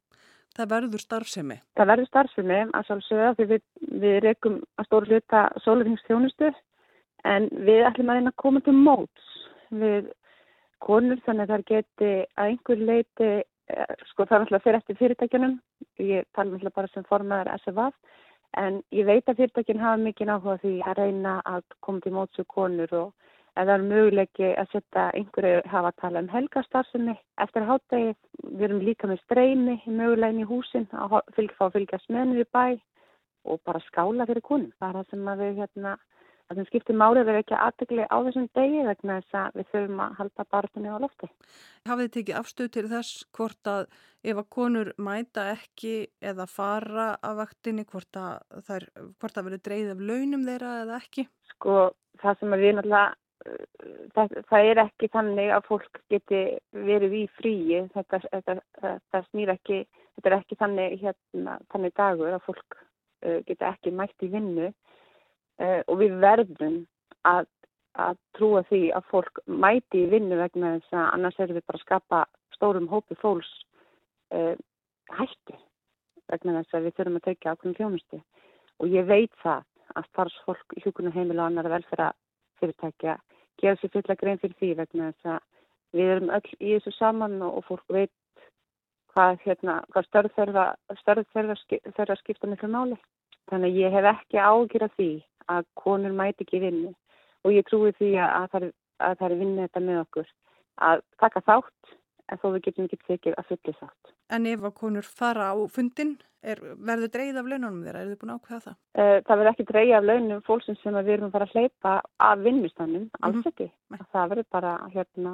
Það 0.57 0.71
verður 0.73 1.03
starfsemi? 1.03 1.57
Það 1.77 1.89
verður 1.91 2.09
starfsemi 2.09 2.59
að 2.73 2.87
sjálfsögða 2.87 3.33
því 3.37 3.45
við, 3.51 3.61
við 4.01 4.15
rekum 4.25 4.55
að 4.81 4.87
stóru 4.87 5.11
hluta 5.13 5.43
sólarhengsþjónustu 5.65 6.49
en 7.29 7.49
við 7.67 7.85
ætlum 7.85 8.09
að 8.09 8.31
að 8.31 8.39
koma 8.41 8.63
til 8.65 8.73
móts 8.73 9.29
við 9.69 10.09
konur 10.83 11.21
þannig 11.25 11.45
að 11.45 11.53
það 11.53 11.65
geti 11.69 12.11
að 12.39 12.49
einhver 12.49 12.83
leiti, 12.89 13.29
eh, 13.69 13.95
sko 14.09 14.25
það 14.25 14.35
er 14.35 14.45
alltaf 14.45 14.63
fyrir 14.63 14.79
eftir 14.79 14.99
fyrirtækjunum, 14.99 15.55
ég 15.99 16.25
tala 16.33 16.55
alltaf 16.55 16.75
bara 16.75 16.91
sem 16.93 17.05
formaður 17.09 17.51
SFF 17.59 17.93
En 18.57 18.81
ég 18.95 19.05
veit 19.05 19.27
að 19.29 19.37
fyrirtækinn 19.39 19.81
hafa 19.83 20.01
mikið 20.01 20.31
áhuga 20.33 20.57
því 20.63 20.73
að 20.89 20.99
reyna 20.99 21.33
að 21.45 21.63
koma 21.85 22.01
til 22.01 22.13
mótsu 22.15 22.45
konur 22.49 22.93
og 22.99 23.11
það 23.53 23.71
er 23.75 23.85
möguleiki 23.91 24.49
að 24.61 24.71
setja 24.73 25.05
einhverju 25.19 25.61
hafa 25.69 25.91
að 25.91 25.99
tala 26.01 26.23
um 26.23 26.29
helgastarfsemi 26.33 27.15
eftir 27.45 27.67
hátegi. 27.69 28.15
Við 28.43 28.65
erum 28.69 28.81
líka 28.87 29.09
með 29.11 29.21
streymi 29.25 29.75
mögulegin 29.85 30.41
í 30.41 30.47
húsin 30.49 30.87
að 30.93 31.19
fylgja, 31.35 31.57
fá 31.59 31.65
að 31.67 31.75
fylgja 31.77 32.01
smennu 32.05 32.41
í 32.41 32.47
bæ 32.49 32.79
og 33.45 33.61
bara 33.65 33.83
skála 33.85 34.25
fyrir 34.29 34.45
konum. 34.45 34.71
Það 34.79 34.89
er 34.89 34.97
það 34.99 35.09
sem 35.13 35.29
við 35.43 35.61
hérna 35.61 35.97
Það 36.49 36.57
sem 36.57 36.65
skiptir 36.65 36.97
málið 36.97 37.27
er 37.29 37.39
ekki 37.43 37.53
aðtegli 37.53 38.05
á 38.09 38.17
þessum 38.25 38.47
degi 38.57 38.85
vegna 38.87 39.19
þess 39.19 39.35
að 39.37 39.57
við 39.59 39.67
þurfum 39.69 39.99
að 40.01 40.15
halda 40.17 40.45
barðunni 40.55 40.89
á 40.89 40.97
lofti. 41.03 41.29
Hafið 41.85 42.07
þið 42.07 42.15
tekið 42.15 42.39
afstöð 42.39 42.69
til 42.73 42.85
þess 42.89 43.19
hvort 43.37 43.69
að 43.69 43.83
ef 44.25 44.41
að 44.41 44.49
konur 44.57 44.91
mæta 44.97 45.45
ekki 45.53 45.93
eða 46.31 46.49
fara 46.49 47.07
af 47.21 47.37
vaktinni 47.37 47.85
hvort 47.91 48.17
að 48.17 48.65
það 48.65 49.43
verður 49.45 49.63
dreyð 49.69 49.93
af 49.93 50.03
launum 50.09 50.47
þeirra 50.49 50.75
eða 50.87 50.99
ekki? 51.03 51.27
Sko 51.53 51.79
það 52.23 52.41
sem 52.41 52.57
við 52.57 52.75
náttúrulega 52.79 53.05
það, 54.15 54.35
það 54.49 54.69
er 54.71 54.81
ekki 54.83 55.09
þannig 55.13 55.53
að 55.55 55.69
fólk 55.69 56.01
geti 56.11 56.41
verið 56.89 57.15
í 57.21 57.23
fríi, 57.37 57.81
þetta, 57.93 58.21
þetta, 58.25 58.55
þetta 58.81 59.23
snýr 59.29 59.53
ekki, 59.55 59.79
þetta 60.17 60.31
er 60.31 60.37
ekki 60.39 60.59
þannig, 60.59 60.99
hérna, 61.03 61.57
þannig 61.73 61.95
dagur 61.99 62.35
að 62.35 62.45
fólk 62.47 62.79
uh, 62.79 63.39
geti 63.47 63.67
ekki 63.69 63.95
mætt 63.95 64.25
í 64.25 64.31
vinnu 64.33 64.71
uh, 65.61 65.81
og 65.87 66.01
við 66.01 66.17
verðum 66.23 66.77
að, 67.29 67.47
að 67.99 68.19
trúa 68.37 68.63
því 68.69 68.81
að 68.97 69.07
fólk 69.11 69.41
mæti 69.45 70.03
í 70.03 70.09
vinnu 70.13 70.39
vegna 70.39 70.75
þess 70.77 70.97
að 70.97 71.07
annars 71.17 71.39
erum 71.39 71.59
við 71.59 71.67
bara 71.67 71.81
að 71.81 71.85
skapa 71.87 72.21
stórum 72.55 72.89
hópi 72.91 73.17
fólks 73.21 73.49
uh, 74.35 74.55
hætti 75.17 75.57
vegna 76.29 76.59
þess 76.59 76.77
að 76.77 76.87
við 76.87 76.97
þurfum 76.97 77.19
að 77.19 77.27
tekja 77.27 77.55
ákveðin 77.55 77.79
þjónustu 77.79 78.21
og 78.79 78.93
ég 78.93 79.09
veit 79.09 79.33
það 79.43 79.65
að 79.97 80.09
starfsfólk, 80.11 80.77
hjúkunaheimil 80.83 81.39
og 81.39 81.47
annar 81.47 81.71
velferða 81.71 82.11
fyrirtækja 82.59 83.17
gefa 83.59 83.79
sér 83.81 83.93
fulla 83.93 84.15
grein 84.15 84.39
fyrir 84.41 84.57
því 84.59 84.73
vegna 84.79 85.11
þess 85.11 85.31
að 85.33 85.39
við 85.97 86.11
erum 86.13 86.33
öll 86.37 86.49
í 86.59 86.73
þessu 86.75 86.93
saman 86.95 87.39
og 87.41 87.63
fólk 87.67 87.85
veit 87.89 88.13
hvað, 89.13 89.39
hérna, 89.45 89.79
hvað 89.93 90.07
störð 90.07 91.25
þeirra 91.33 92.17
skipta 92.19 92.49
miklu 92.49 92.69
máli. 92.71 92.97
Þannig 93.49 93.71
að 93.71 93.79
ég 93.81 93.95
hef 93.95 94.07
ekki 94.13 94.37
ágjur 94.37 94.85
af 94.85 94.95
því 94.97 95.09
að 95.49 95.67
konur 95.79 96.15
mæti 96.15 96.45
ekki 96.45 96.61
vinnu 96.63 96.93
og 97.45 97.55
ég 97.55 97.67
trúi 97.67 97.91
því 97.97 98.13
að 98.23 98.57
það 98.99 99.27
er 99.29 99.39
vinnu 99.41 99.65
þetta 99.65 99.83
með 99.85 100.01
okkur 100.03 100.31
að 100.89 101.03
taka 101.21 101.43
þátt 101.47 101.93
en 102.29 102.41
þó 102.41 102.49
við 102.53 102.65
getum 102.67 102.87
ekki 102.87 102.99
tekið 103.07 103.37
að 103.37 103.51
fulli 103.51 103.75
þátt. 103.79 104.11
En 104.29 104.45
ef 104.49 104.65
að 104.67 104.75
konur 104.77 105.07
fara 105.19 105.49
á 105.49 105.55
fundin, 105.73 106.17
er, 106.45 106.59
verður 106.77 107.11
dreigð 107.15 107.39
af 107.41 107.49
laununum 107.49 107.79
þeirra? 107.85 108.03
Er 108.03 108.11
þið 108.11 108.19
búin 108.21 108.33
að 108.33 108.41
ákveða 108.41 108.59
það? 108.65 108.75
Uh, 108.99 109.15
það 109.25 109.39
verður 109.39 109.51
ekki 109.51 109.67
dreigð 109.71 109.95
af 109.97 110.07
launum 110.09 110.43
fólksins 110.45 110.83
sem 110.83 110.99
við 110.99 111.13
erum 111.15 111.29
að 111.29 111.37
fara 111.37 111.47
að 111.49 111.55
hleypa 111.55 111.93
af 112.29 112.43
vinnustannum, 112.45 113.07
mm 113.07 113.09
-hmm. 113.09 113.25
alls 113.29 113.49
ekki. 113.49 113.69
Það 114.13 114.29
verður 114.33 114.49
bara, 114.57 114.75
hérna, 114.93 115.33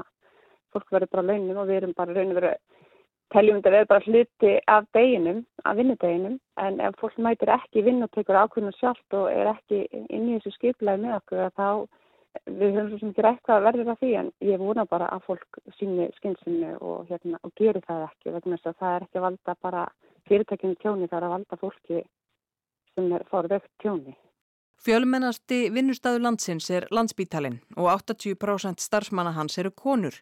fólk 0.72 0.96
verður 0.96 1.12
bara 1.12 1.28
launum 1.32 1.62
og 1.62 1.68
við 1.68 1.82
erum 1.82 1.98
bara 1.98 2.16
raun 2.16 2.32
og 2.32 2.40
verið 2.40 2.58
teljum 3.34 3.60
þetta 3.60 3.74
verður 3.74 3.92
bara 3.92 4.06
hluti 4.06 4.54
af 4.72 4.88
deginum, 4.94 5.44
af 5.66 5.78
vinnudeginum, 5.80 6.40
en 6.62 6.80
ef 6.84 6.98
fólk 7.02 7.18
mætir 7.18 7.52
ekki 7.56 7.84
vinn 7.86 8.06
og 8.06 8.12
tekur 8.14 8.40
ákveðinu 8.42 8.74
sjálft 8.78 9.18
og 9.18 9.30
er 9.32 9.52
ekki 9.56 9.86
inn 9.92 10.30
í 10.30 10.38
þessu 10.38 10.54
skiplega 10.56 11.02
með 11.02 11.18
okkur, 11.20 11.48
þá 11.58 11.68
við 12.46 12.76
höfum 12.76 12.90
svo 12.92 13.00
sem 13.00 13.14
ekki 13.14 13.26
rætt 13.26 13.42
hvað 13.48 13.66
verður 13.66 13.90
það 13.90 14.02
því, 14.02 14.12
en 14.20 14.32
ég 14.50 14.62
vona 14.62 14.86
bara 14.92 15.08
að 15.16 15.26
fólk 15.30 15.60
síni 15.80 16.10
skynsinu 16.18 16.76
og, 16.82 17.06
hérna, 17.10 17.40
og 17.44 17.54
geri 17.60 17.82
það 17.88 18.06
ekki, 18.10 18.34
vegna 18.36 18.60
þess 18.60 18.72
að 18.72 18.80
það 18.82 18.96
er 18.96 19.08
ekki 19.08 19.22
að 19.22 19.26
valda 19.28 19.58
bara 19.68 19.88
fyrirtækinu 20.30 20.80
tjóni, 20.82 21.10
það 21.10 21.20
er 21.20 21.28
að 21.28 21.36
valda 21.36 21.60
fólki 21.62 22.04
sem 22.96 23.12
er 23.16 23.26
fórvegt 23.32 23.72
tjóni. 23.84 24.16
Fjölmennasti 24.84 25.72
vinnustæðu 25.74 26.20
landsins 26.22 26.68
er 26.70 26.86
landsbítalinn 26.94 27.56
og 27.74 27.88
80% 27.90 28.84
starfsmanna 28.84 29.32
hans 29.34 29.58
eru 29.58 29.72
konur. 29.74 30.14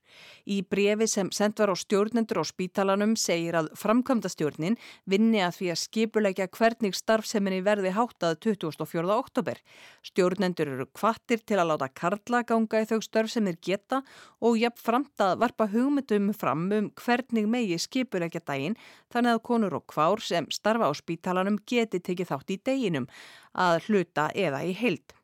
Í 0.48 0.62
brefi 0.64 1.08
sem 1.12 1.32
sendt 1.36 1.60
var 1.60 1.74
á 1.74 1.76
stjórnendur 1.76 2.40
á 2.40 2.46
spítalanum 2.48 3.18
segir 3.20 3.58
að 3.60 3.72
framkvæmdastjórnin 3.82 4.78
vinni 5.10 5.42
að 5.44 5.58
því 5.58 5.72
að 5.74 5.82
skipulegja 5.82 6.48
hvernig 6.56 6.96
starfseminni 6.96 7.60
verði 7.66 7.92
háttað 7.98 8.40
24. 8.46 9.04
oktober. 9.18 9.60
Stjórnendur 10.06 10.72
eru 10.78 10.88
kvattir 10.96 11.44
til 11.44 11.60
að 11.60 11.74
láta 11.74 11.92
karla 11.92 12.46
ganga 12.48 12.86
í 12.86 12.88
þau 12.88 13.02
störf 13.04 13.36
sem 13.36 13.52
er 13.52 13.60
geta 13.60 14.04
og 14.40 14.62
jafn 14.62 14.84
framt 14.86 15.28
að 15.28 15.38
varpa 15.44 15.68
hugmyndum 15.76 16.32
fram 16.38 16.70
um 16.72 16.92
hvernig 17.04 17.52
megi 17.52 17.82
skipulegja 17.82 18.46
daginn 18.48 18.80
þannig 19.12 19.36
að 19.36 19.46
konur 19.50 19.80
og 19.82 19.88
kvár 19.92 20.24
sem 20.24 20.48
starfa 20.52 20.88
á 20.88 20.94
spítalanum 20.96 21.60
geti 21.68 22.00
tekið 22.00 22.32
þátt 22.32 22.56
í 22.56 22.62
deginum 22.64 23.12
að 23.54 23.84
hluta 23.88 24.30
eða 24.50 24.64
í 24.68 24.74
heild. 24.78 25.16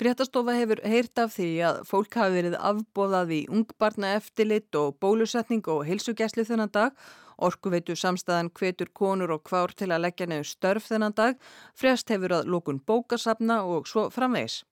Fréttastofa 0.00 0.54
hefur 0.56 0.80
heyrt 0.88 1.20
af 1.20 1.34
því 1.36 1.48
að 1.68 1.80
fólk 1.86 2.16
hafi 2.16 2.38
verið 2.38 2.54
afbóðað 2.58 3.34
í 3.36 3.40
ungbarna 3.52 4.14
eftirlit 4.16 4.78
og 4.80 4.96
bólusetning 5.04 5.68
og 5.68 5.84
heilsugjæsli 5.86 6.46
þennan 6.48 6.72
dag. 6.72 6.96
Orkuveitu 7.42 7.94
samstæðan 7.98 8.50
hvetur 8.56 8.88
konur 8.96 9.34
og 9.36 9.44
kvár 9.44 9.74
til 9.76 9.90
að 9.92 10.06
leggja 10.06 10.28
nefn 10.30 10.48
störf 10.48 10.88
þennan 10.88 11.16
dag. 11.18 11.38
Frest 11.76 12.08
hefur 12.12 12.38
að 12.38 12.48
lókun 12.54 12.80
bókasafna 12.80 13.62
og 13.68 13.88
svo 13.90 14.08
framvegs. 14.14 14.62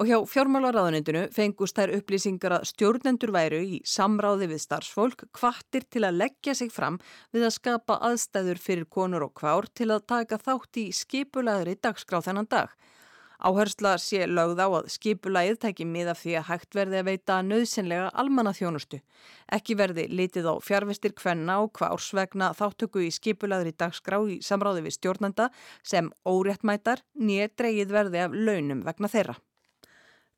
Og 0.00 0.08
hjá 0.08 0.16
fjármálaráðunindinu 0.24 1.26
fengust 1.34 1.76
þær 1.76 1.92
upplýsingar 1.98 2.54
að 2.56 2.68
stjórnendur 2.70 3.32
væru 3.34 3.60
í 3.60 3.80
samráði 3.84 4.48
við 4.54 4.62
starfsfólk 4.64 5.26
kvartir 5.36 5.84
til 5.92 6.06
að 6.08 6.22
leggja 6.22 6.54
sig 6.56 6.72
fram 6.72 6.96
við 7.34 7.44
að 7.48 7.56
skapa 7.58 7.98
aðstæður 8.08 8.62
fyrir 8.62 8.88
konur 8.88 9.28
og 9.28 9.34
kvár 9.36 9.68
til 9.68 9.90
að 9.92 10.06
taka 10.14 10.40
þátt 10.40 10.80
í 10.80 10.86
skipulaðri 10.96 11.76
dagskráð 11.76 12.30
þennan 12.30 12.48
dag. 12.48 12.72
Áhersla 13.42 13.96
sé 13.98 14.22
lögð 14.30 14.60
á 14.62 14.68
að 14.70 14.88
skipulagið 14.94 15.56
tæki 15.64 15.84
miða 15.88 16.14
því 16.14 16.36
að 16.38 16.44
hægt 16.46 16.76
verði 16.78 17.00
að 17.00 17.08
veita 17.10 17.38
nöðsynlega 17.42 18.12
almanna 18.22 18.52
þjónustu. 18.54 19.00
Ekki 19.50 19.74
verði 19.80 20.06
litið 20.14 20.46
á 20.46 20.54
fjárvestir 20.62 21.16
kvenna 21.18 21.58
og 21.64 21.72
hvárs 21.74 22.12
vegna 22.14 22.52
þáttöku 22.54 23.02
í 23.02 23.10
skipulaðri 23.10 23.74
dagskrá 23.74 24.22
í 24.30 24.38
samráði 24.46 24.86
við 24.86 24.98
stjórnenda 25.00 25.50
sem 25.82 26.12
óréttmætar 26.22 27.02
nýja 27.18 27.50
dreyið 27.58 27.96
verði 27.98 28.22
af 28.28 28.36
launum 28.36 28.86
vegna 28.86 29.10
þeirra. 29.10 29.34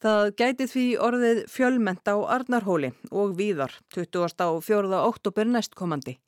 Það 0.05 0.27
gæti 0.37 0.65
því 0.69 0.83
orðið 1.01 1.39
fjölmenta 1.49 2.13
á 2.13 2.21
Arnarhóli 2.35 2.91
og 3.09 3.31
víðar 3.39 3.73
24. 3.95 4.99
oktober 5.01 5.49
næstkomandi. 5.49 6.19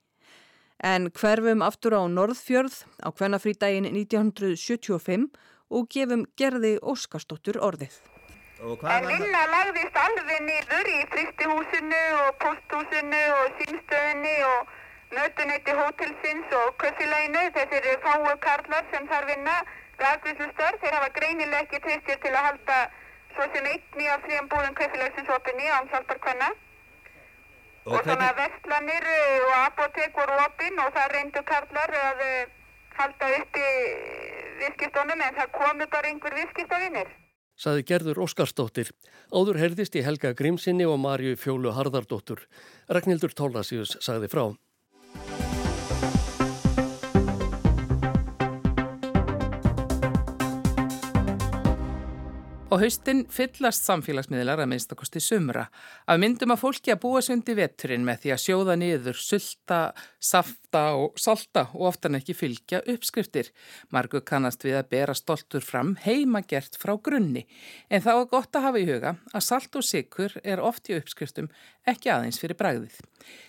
En 0.80 1.10
hverfum 1.12 1.60
aftur 1.66 1.98
á 2.00 2.08
Norðfjörð 2.08 2.78
á 3.04 3.12
hvernafrítægin 3.12 3.90
1975 3.90 5.28
og 5.68 5.92
gefum 5.92 6.24
gerði 6.40 6.72
Óskarsdóttur 6.80 7.60
orðið. 7.60 8.00
En 8.64 9.12
vinna 9.12 9.44
lagðist 9.52 10.02
alveg 10.06 10.40
niður 10.48 10.92
í 10.96 10.98
fristihúsinu 11.12 12.02
og 12.24 12.34
posthúsinu 12.40 13.24
og 13.36 13.60
símstöðinu 13.60 14.36
og 14.56 14.76
mötunætti 15.20 15.76
hótelsins 15.76 16.60
og 16.64 16.76
kössileginu. 16.80 17.48
Þessir 17.60 17.96
fáu 18.00 18.36
karlar 18.40 18.88
sem 18.88 19.04
þar 19.12 19.32
vinna, 19.34 19.64
þeir 20.00 20.94
hafa 20.96 21.18
greinileg 21.20 21.66
ekki 21.66 21.84
tristir 21.84 22.24
til 22.24 22.32
að 22.32 22.46
halda 22.48 22.86
svo 23.37 23.49
sem 23.53 23.68
einni 23.72 24.09
af 24.12 24.25
þrjum 24.25 24.49
búðum 24.53 24.77
kaupfélagsins 24.79 25.33
opinni 25.37 25.68
án 25.68 25.90
hjálparkvenna 25.92 26.49
og, 27.87 27.92
og 27.92 28.01
svona 28.07 28.33
vestlanir 28.40 29.09
eh, 29.12 29.44
og 29.44 29.55
apotek 29.61 30.16
voru 30.16 30.40
opinn 30.46 30.81
og 30.83 30.90
það 30.96 31.12
reyndu 31.14 31.44
karlar 31.51 31.94
að 32.01 32.25
eh, 32.27 32.57
halda 32.96 33.31
upp 33.38 33.61
í 33.61 33.70
viðskiptunum 34.62 35.22
en 35.29 35.38
það 35.38 35.55
komu 35.61 35.88
bara 35.92 36.11
einhver 36.11 36.37
viðskiptavinnir. 36.40 37.12
Saði 37.57 37.87
Gerður 37.88 38.20
Óskarsdóttir. 38.27 38.90
Áður 39.33 39.61
herðist 39.62 39.96
í 39.96 40.05
Helga 40.05 40.35
Grímsinni 40.37 40.85
og 40.88 40.99
Marju 41.01 41.37
Fjólu 41.40 41.72
Harðardóttur. 41.72 42.42
Ragnhildur 42.92 43.33
Tólasíus 43.37 43.96
sagði 44.05 44.29
frá. 44.33 44.44
Á 52.66 52.74
haustin 52.83 53.20
fyllast 53.31 53.85
samfélagsmiðlar 53.87 54.59
að 54.59 54.72
minnstakosti 54.72 55.20
sumra. 55.22 55.68
Af 56.11 56.18
myndum 56.18 56.50
að 56.50 56.64
fólki 56.64 56.90
að 56.90 56.98
búa 57.05 57.20
sundi 57.22 57.55
vetturinn 57.55 58.02
með 58.02 58.24
því 58.24 58.33
að 58.35 58.40
sjóða 58.42 58.74
niður, 58.81 59.20
sulta, 59.22 59.79
safta 60.18 60.83
og 60.98 61.20
salta 61.22 61.68
og 61.76 61.85
oftan 61.92 62.18
ekki 62.18 62.35
fylgja 62.35 62.81
uppskriftir. 62.90 63.52
Margu 63.94 64.18
kannast 64.26 64.66
við 64.66 64.81
að 64.81 64.90
bera 64.96 65.14
stoltur 65.14 65.62
fram 65.62 65.94
heima 66.02 66.42
gert 66.42 66.74
frá 66.83 66.96
grunni. 66.98 67.44
En 67.87 68.02
þá 68.02 68.12
er 68.16 68.31
gott 68.35 68.59
að 68.59 68.66
hafa 68.66 68.83
í 68.83 68.90
huga 68.90 69.14
að 69.31 69.46
salt 69.46 69.79
og 69.79 69.87
sikur 69.87 70.35
er 70.42 70.59
oft 70.59 70.90
í 70.90 70.98
uppskriftum 70.98 71.46
ekki 71.87 72.11
aðeins 72.11 72.42
fyrir 72.42 72.59
bragðið. 72.59 72.98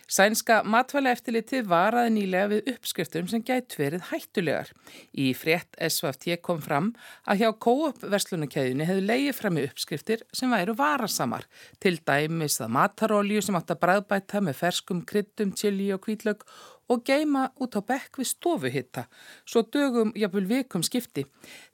Sænska 0.08 0.62
matvæla 0.64 1.12
eftirlitið 1.18 1.66
varaði 1.68 2.14
nýlega 2.16 2.52
við 2.54 2.70
uppskriftum 2.76 3.28
sem 3.28 3.42
gætt 3.44 3.76
verið 3.76 4.06
hættulegar. 4.12 4.70
Í 5.12 5.34
frétt 5.36 5.76
SVFT 5.82 6.38
kom 6.46 6.62
fram 6.64 6.94
að 7.28 7.42
hjá 7.42 7.50
Coop 7.66 8.06
verslunarkæðinni 8.06 8.88
hefðu 8.88 9.07
leiði 9.08 9.34
fram 9.36 9.58
í 9.60 9.66
uppskriftir 9.68 10.24
sem 10.36 10.52
væru 10.52 10.76
varasamar. 10.78 11.48
Til 11.80 11.98
dæmis 11.98 12.60
það 12.62 12.74
matarolju 12.78 13.44
sem 13.46 13.60
átt 13.60 13.74
að 13.74 13.84
bræðbæta 13.84 14.44
með 14.44 14.60
ferskum 14.62 15.06
kryttum, 15.08 15.54
chili 15.56 15.90
og 15.96 16.04
kvítlög 16.06 16.44
og 16.88 17.04
geima 17.04 17.50
út 17.60 17.76
á 17.76 17.82
bekk 17.84 18.22
við 18.22 18.30
stofuhitta, 18.32 19.04
svo 19.44 19.64
dögum 19.74 20.14
jafnvel 20.16 20.46
vikum 20.48 20.84
skipti. 20.86 21.26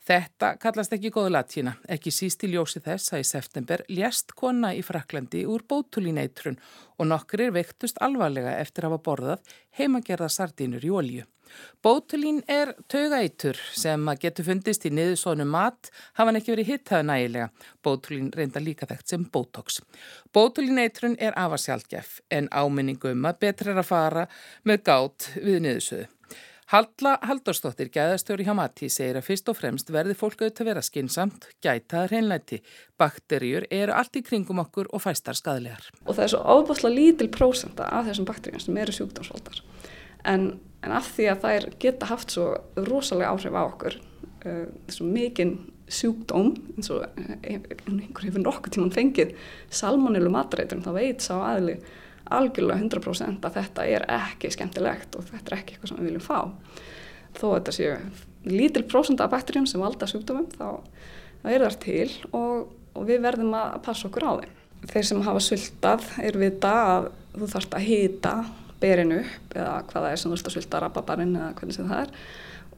Þetta 0.04 0.56
kallast 0.62 0.96
ekki 0.96 1.12
góðu 1.14 1.36
latína, 1.36 1.76
ekki 1.88 2.12
síst 2.12 2.44
í 2.44 2.50
ljósi 2.54 2.82
þess 2.84 3.14
að 3.14 3.22
í 3.24 3.28
september 3.30 3.84
lést 3.90 4.34
kona 4.36 4.74
í 4.74 4.82
Fraklandi 4.86 5.46
úr 5.50 5.66
bótulíneitrun 5.70 6.58
og 6.98 7.10
nokkur 7.12 7.46
er 7.46 7.54
veiktust 7.56 8.02
alvarlega 8.02 8.58
eftir 8.60 8.88
að 8.88 8.96
hafa 8.96 9.06
borðað 9.10 9.54
heimagerða 9.78 10.32
sardínur 10.34 10.86
í 10.86 10.92
olju. 10.92 11.28
Bótulín 11.84 12.42
er 12.48 12.74
taugætur 12.92 13.60
sem 13.76 14.10
getur 14.22 14.48
fundist 14.48 14.88
í 14.88 14.94
niðursónu 14.94 15.46
mat 15.50 15.92
hafa 16.14 16.30
hann 16.30 16.40
ekki 16.40 16.56
verið 16.56 16.72
hittaðu 16.72 17.08
nægilega. 17.10 17.50
Bótulín 17.84 18.32
reynda 18.36 18.64
líka 18.64 18.88
þekkt 18.90 19.14
sem 19.14 19.28
Botox. 19.34 19.82
Bótulíneitrun 20.34 21.20
er 21.20 21.38
afarsjálfgef 21.40 22.20
en 22.32 22.50
áminningum 22.52 23.30
að 23.30 23.40
betra 23.46 23.74
er 23.74 23.84
að 23.84 23.90
fara 23.92 24.28
með 24.64 24.84
gát 24.90 25.32
við 25.36 25.64
niðursöðu. 25.68 26.10
Halla 26.72 27.18
Halldórsdóttir, 27.22 27.90
gæðastjóri 27.94 28.46
hjá 28.48 28.54
Mati, 28.58 28.88
segir 28.90 29.20
að 29.20 29.28
fyrst 29.28 29.50
og 29.52 29.58
fremst 29.60 29.92
verði 29.94 30.16
fólk 30.18 30.40
auðvitað 30.42 30.70
vera 30.72 30.82
skinsamt, 30.82 31.46
gæta 31.62 32.08
hreinlæti. 32.08 32.62
Bakterjur 32.98 33.68
eru 33.70 33.94
allt 33.94 34.18
í 34.18 34.24
kringum 34.26 34.64
okkur 34.64 34.90
og 34.90 35.04
fæstar 35.04 35.38
skadlegar. 35.38 35.90
Og 36.08 36.16
það 36.16 36.24
er 36.24 36.32
svo 36.34 36.42
ábúrslega 36.42 36.96
lítil 36.96 37.30
prósenda 37.36 37.90
af 37.94 38.08
þessum 38.08 38.26
bakterjum 38.30 38.64
sem 38.64 38.80
eru 38.82 38.96
sjúkdómsvaldar. 38.96 39.62
En, 40.34 40.48
en 40.84 40.96
af 40.96 41.12
því 41.16 41.30
að 41.32 41.44
það 41.44 41.68
geta 41.84 42.10
haft 42.10 42.36
svo 42.36 42.50
rosalega 42.80 43.32
áhrif 43.34 43.56
á 43.56 43.64
okkur, 43.64 44.00
uh, 44.46 44.66
svo 44.92 45.08
mikinn 45.10 45.58
sjúkdóm, 45.94 46.54
eins 46.78 46.92
og 46.94 47.04
uh, 47.04 47.36
einhver 47.44 48.28
hefur 48.28 48.44
nokkuð 48.44 48.78
tíman 48.78 48.96
fengið 48.96 49.36
salmonilu 49.74 50.32
matreitur, 50.34 50.84
þá 50.84 50.92
veit 50.96 51.26
sá 51.26 51.36
aðli 51.40 51.78
algjörlega 52.34 52.80
100% 52.80 53.44
að 53.44 53.58
þetta 53.58 53.86
er 53.90 54.06
ekki 54.16 54.52
skemmtilegt 54.54 55.18
og 55.20 55.28
þetta 55.28 55.52
er 55.52 55.58
ekki 55.58 55.76
eitthvað 55.76 55.92
sem 55.92 56.00
við 56.00 56.10
viljum 56.10 56.24
fá. 56.24 56.40
Þó 57.34 57.46
að 57.50 57.56
þetta 57.58 57.76
séu 57.78 57.98
lítil 58.48 58.84
prósunda 58.90 59.28
af 59.28 59.34
bakterjum 59.34 59.68
sem 59.70 59.82
valda 59.84 60.08
sjúkdómum 60.10 60.50
þá, 60.54 60.80
þá 61.44 61.48
er 61.52 61.66
það 61.66 61.78
til 61.84 62.10
og, 62.32 62.74
og 62.96 63.08
við 63.10 63.24
verðum 63.26 63.56
að 63.58 63.78
passa 63.86 64.08
okkur 64.10 64.28
á 64.28 64.34
þeim. 64.42 64.58
Þeir 64.84 65.08
sem 65.08 65.24
hafa 65.24 65.44
sultað 65.44 66.10
er 66.24 66.40
vita 66.40 66.74
að 66.96 67.10
þú 67.34 67.50
þarfst 67.54 67.78
að 67.78 67.88
hýta 67.88 68.34
berinu 68.84 69.20
upp 69.24 69.58
eða 69.58 69.76
hvað 69.90 70.06
það 70.06 70.10
er 70.12 70.22
sem 70.22 70.30
þú 70.30 70.36
þarfst 70.36 70.52
að 70.52 70.58
sulta 70.58 70.82
rababarinn 70.84 71.36
eða 71.40 71.52
hvernig 71.58 71.78
sem 71.78 71.92
það 71.92 72.06
er. 72.06 72.16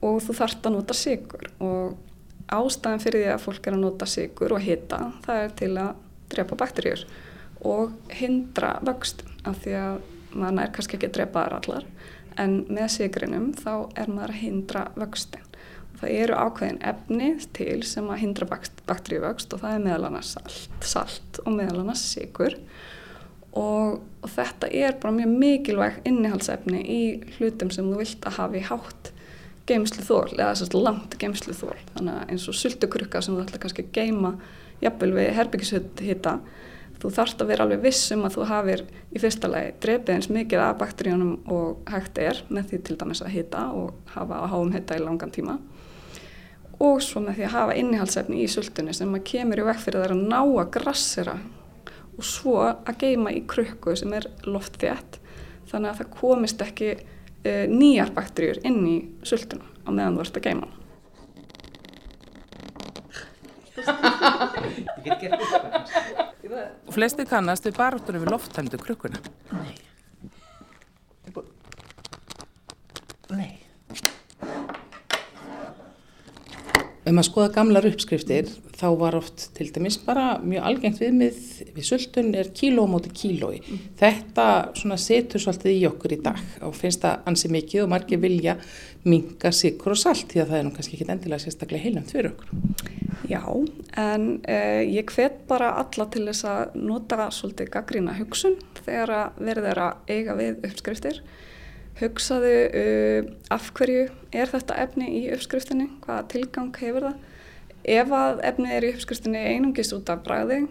Og 0.05 0.17
þú 0.21 0.37
þarfst 0.39 0.67
að 0.69 0.75
nota 0.75 0.97
sigur 0.97 1.47
og 1.65 2.55
ástæðan 2.55 3.01
fyrir 3.01 3.23
því 3.23 3.31
að 3.33 3.45
fólk 3.45 3.67
er 3.67 3.77
að 3.77 3.85
nota 3.85 4.09
sigur 4.09 4.53
og 4.53 4.61
hýta 4.61 4.99
það 5.25 5.43
er 5.43 5.55
til 5.61 5.71
að 5.81 6.03
drepa 6.33 6.57
bakterjur 6.59 7.05
og 7.65 8.13
hindra 8.13 8.75
vöxt 8.85 9.23
af 9.45 9.63
því 9.63 9.73
að 9.79 9.97
maður 10.35 10.61
er 10.65 10.71
kannski 10.75 10.97
ekki 10.97 11.09
að 11.09 11.17
drepa 11.19 11.45
þar 11.45 11.57
allar. 11.59 11.89
En 12.41 12.55
með 12.67 12.89
sigrinum 12.97 13.51
þá 13.55 13.73
er 13.95 14.11
maður 14.11 14.33
að 14.35 14.41
hindra 14.43 14.85
vöxtin 14.99 15.45
og 15.95 16.01
það 16.01 16.15
eru 16.19 16.39
ákveðin 16.43 16.81
efni 16.91 17.29
til 17.55 17.77
sem 17.87 18.09
að 18.11 18.21
hindra 18.25 18.49
bakteríuvöxt 18.51 19.55
og 19.55 19.63
það 19.63 19.77
er 19.77 19.85
meðal 19.85 20.09
annars 20.09 20.33
salt, 20.35 20.75
salt 20.83 21.39
og 21.45 21.55
meðal 21.55 21.85
annars 21.85 22.03
sigur 22.11 22.57
og, 23.55 24.01
og 24.21 24.31
þetta 24.35 24.69
er 24.71 24.97
bara 25.01 25.15
mjög 25.15 25.35
mikilvæg 25.41 25.99
innihaldsefni 26.09 26.81
í 26.81 27.01
hlutum 27.37 27.71
sem 27.71 27.87
þú 27.87 28.01
vilt 28.01 28.27
að 28.27 28.39
hafa 28.39 28.59
í 28.59 28.65
hátt 28.69 29.11
geimslu 29.65 30.03
þól 30.05 30.35
eða 30.35 30.51
að 30.53 30.77
langt 30.77 31.17
geimslu 31.21 31.55
þól 31.57 31.77
þannig 31.95 32.13
að 32.13 32.33
eins 32.33 32.47
og 32.51 32.59
sultukrukka 32.59 33.23
sem 33.25 33.35
þú 33.35 33.45
ætla 33.45 33.61
kannski 33.63 33.87
að 33.87 33.95
geima 33.97 34.35
jafnvel 34.83 35.13
við 35.15 35.31
herbyggishutt 35.39 36.03
hitta 36.05 36.39
þú 37.01 37.11
þarfst 37.15 37.41
að 37.41 37.51
vera 37.51 37.65
alveg 37.65 37.81
viss 37.83 38.11
um 38.15 38.25
að 38.25 38.37
þú 38.37 38.47
hafir 38.49 38.83
í 39.13 39.21
fyrsta 39.21 39.49
lagi 39.51 39.73
drefið 39.83 40.13
eins 40.15 40.29
mikið 40.31 40.63
af 40.63 40.77
bakteríunum 40.81 41.33
og 41.53 41.89
hægt 41.91 42.19
er 42.21 42.41
með 42.49 42.69
því 42.71 42.81
til 42.87 42.97
dæmis 43.01 43.23
að 43.23 43.33
hita 43.35 43.65
og 43.77 44.13
hafa 44.15 44.41
að 44.41 44.53
háum 44.53 44.71
hita 44.75 44.97
í 44.97 45.03
langan 45.03 45.33
tíma. 45.35 45.57
Og 46.83 47.01
svo 47.03 47.21
með 47.23 47.37
því 47.39 47.45
að 47.47 47.53
hafa 47.55 47.75
innihaldsefni 47.81 48.41
í 48.43 48.47
sultunni 48.51 48.95
sem 48.95 49.13
að 49.15 49.27
kemur 49.29 49.61
í 49.61 49.67
vekk 49.67 49.83
fyrir 49.83 50.01
það 50.03 50.15
að 50.15 50.23
ná 50.33 50.39
að 50.41 50.71
grassera 50.75 51.37
og 52.15 52.23
svo 52.25 52.55
að 52.63 52.97
geima 53.01 53.33
í 53.35 53.43
krukku 53.49 53.95
sem 53.99 54.13
er 54.15 54.27
loftþétt 54.47 55.19
þannig 55.71 55.91
að 55.91 55.99
það 56.01 56.13
komist 56.19 56.63
ekki 56.63 56.89
e, 56.95 57.51
nýjar 57.71 58.13
bakteríur 58.15 58.61
inn 58.67 58.81
í 58.87 58.97
sultuna 59.25 59.67
á 59.85 59.89
meðan 59.91 60.17
þú 60.17 60.25
ert 60.25 60.41
að 60.41 60.47
geima 60.49 60.73
Og 66.85 66.93
flesti 66.95 67.25
kannast 67.29 67.67
við 67.67 67.75
baróttunum 67.77 68.23
við 68.23 68.31
lofttæmdu 68.33 68.79
krukkuna. 68.81 69.19
Nei. 69.51 69.75
Nei. 73.35 73.64
Ef 77.05 77.13
maður 77.13 77.27
skoða 77.27 77.49
gamlar 77.53 77.85
uppskriftir 77.85 78.47
þá 78.79 78.85
var 78.97 79.15
oft 79.19 79.43
til 79.53 79.67
dæmis 79.69 79.99
bara 80.01 80.39
mjög 80.41 80.63
algengt 80.65 81.01
viðmið 81.03 81.37
við 81.75 81.85
sultun 81.85 82.31
er 82.33 82.49
kíló 82.57 82.87
móti 82.89 83.11
kílói. 83.13 83.59
Mm. 83.61 83.83
Þetta 83.99 84.45
svona 84.79 84.97
setur 84.97 85.43
svolítið 85.43 85.75
í 85.75 85.83
okkur 85.91 86.15
í 86.15 86.19
dag 86.25 86.41
og 86.65 86.73
finnst 86.73 87.05
það 87.05 87.29
ansi 87.29 87.51
mikið 87.53 87.83
og 87.83 87.91
margir 87.93 88.23
vilja 88.23 88.57
minga 89.05 89.53
sikur 89.53 89.93
og 89.93 90.01
salt 90.01 90.33
því 90.33 90.41
að 90.41 90.49
það 90.49 90.57
er 90.57 90.65
nú 90.65 90.73
kannski 90.73 90.97
ekki 90.97 91.09
endilega 91.13 91.45
sérstaklega 91.45 91.85
heilnæmt 91.85 92.15
fyrir 92.15 92.31
okkur. 92.33 92.91
Já, 93.29 93.43
en 94.01 94.27
uh, 94.41 94.81
ég 94.81 95.13
hvet 95.13 95.43
bara 95.49 95.75
alla 95.83 96.09
til 96.09 96.25
þess 96.25 96.49
að 96.49 96.75
nota 96.89 97.29
svolítið 97.29 97.69
gaggrína 97.77 98.17
hugsun 98.17 98.57
þegar 98.81 99.35
verður 99.37 99.69
þeirra 99.69 99.89
eiga 100.09 100.39
við 100.41 100.65
uppskriftir 100.71 101.21
hugsaðu 101.99 102.55
uh, 102.65 103.29
af 103.53 103.69
hverju 103.77 104.09
er 104.35 104.51
þetta 104.51 104.79
efni 104.83 105.11
í 105.21 105.21
uppskriftinni, 105.35 105.87
hvaða 106.03 106.27
tilgang 106.33 106.73
hefur 106.81 107.09
það. 107.09 107.21
Ef 107.85 108.11
að 108.17 108.41
efni 108.49 108.73
er 108.73 108.87
í 108.87 108.91
uppskriftinni 108.95 109.45
einungist 109.53 109.93
út 109.95 110.09
af 110.09 110.23
bræði 110.25 110.63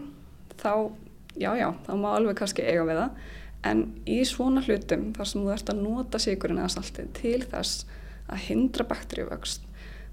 þá, 0.59 0.91
já 1.39 1.51
já, 1.57 1.69
þá 1.87 1.93
má 2.01 2.09
alveg 2.13 2.37
kannski 2.41 2.65
eiga 2.65 2.85
við 2.87 3.01
það. 3.01 3.19
En 3.65 3.83
í 4.05 4.19
svona 4.29 4.61
hlutum 4.61 5.07
þar 5.15 5.29
sem 5.29 5.41
þú 5.41 5.53
ert 5.55 5.71
að 5.71 5.81
nota 5.81 6.21
sigurinn 6.21 6.61
eða 6.61 6.73
saltið 6.75 7.13
til 7.17 7.39
þess 7.49 7.85
að 8.29 8.43
hindra 8.45 8.85
bakteríuvöxt, 8.89 9.63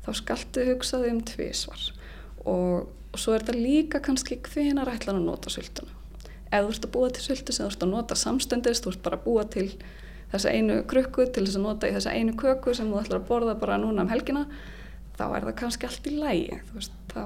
þá 0.05 0.11
skaltu 0.17 0.65
hugsaðu 0.71 1.11
um 1.13 1.21
tvísvar. 1.29 1.83
Og, 2.49 2.89
og 3.13 3.21
svo 3.21 3.35
er 3.35 3.45
þetta 3.45 3.59
líka 3.59 4.01
kannski 4.05 4.39
hvenar 4.47 4.91
ætlan 4.93 5.21
að 5.21 5.29
nota 5.29 5.53
söltuna. 5.53 5.93
Ef 6.53 6.65
þú 6.65 6.73
ert 6.73 6.87
að 6.87 6.95
búa 6.95 7.11
til 7.13 7.27
söltu 7.27 7.55
sem 7.57 7.67
þú 7.67 7.75
ert 7.75 7.85
að 7.85 7.93
nota 7.93 8.19
samstöndist, 8.19 8.85
þú 8.85 8.95
ert 8.95 9.05
bara 9.05 9.21
að 9.21 9.27
búa 9.27 9.45
til 9.53 9.69
þessa 10.33 10.53
einu 10.53 10.79
krukku 10.89 11.27
til 11.29 11.47
þess 11.47 11.59
að 11.59 11.67
nota 11.67 11.89
í 11.89 11.97
þessa 11.97 12.15
einu 12.17 12.35
köku 12.41 12.75
sem 12.77 12.91
þú 12.91 13.01
ætlar 13.03 13.21
að 13.21 13.29
borða 13.29 13.57
bara 13.61 13.79
núna 13.81 14.05
um 14.05 14.13
helgina 14.13 14.47
þá 15.19 15.25
er 15.29 15.49
það 15.49 15.57
kannski 15.61 15.89
allt 15.89 16.09
í 16.09 16.15
lægi 16.17 16.61
veist, 16.73 16.95
þá 17.13 17.23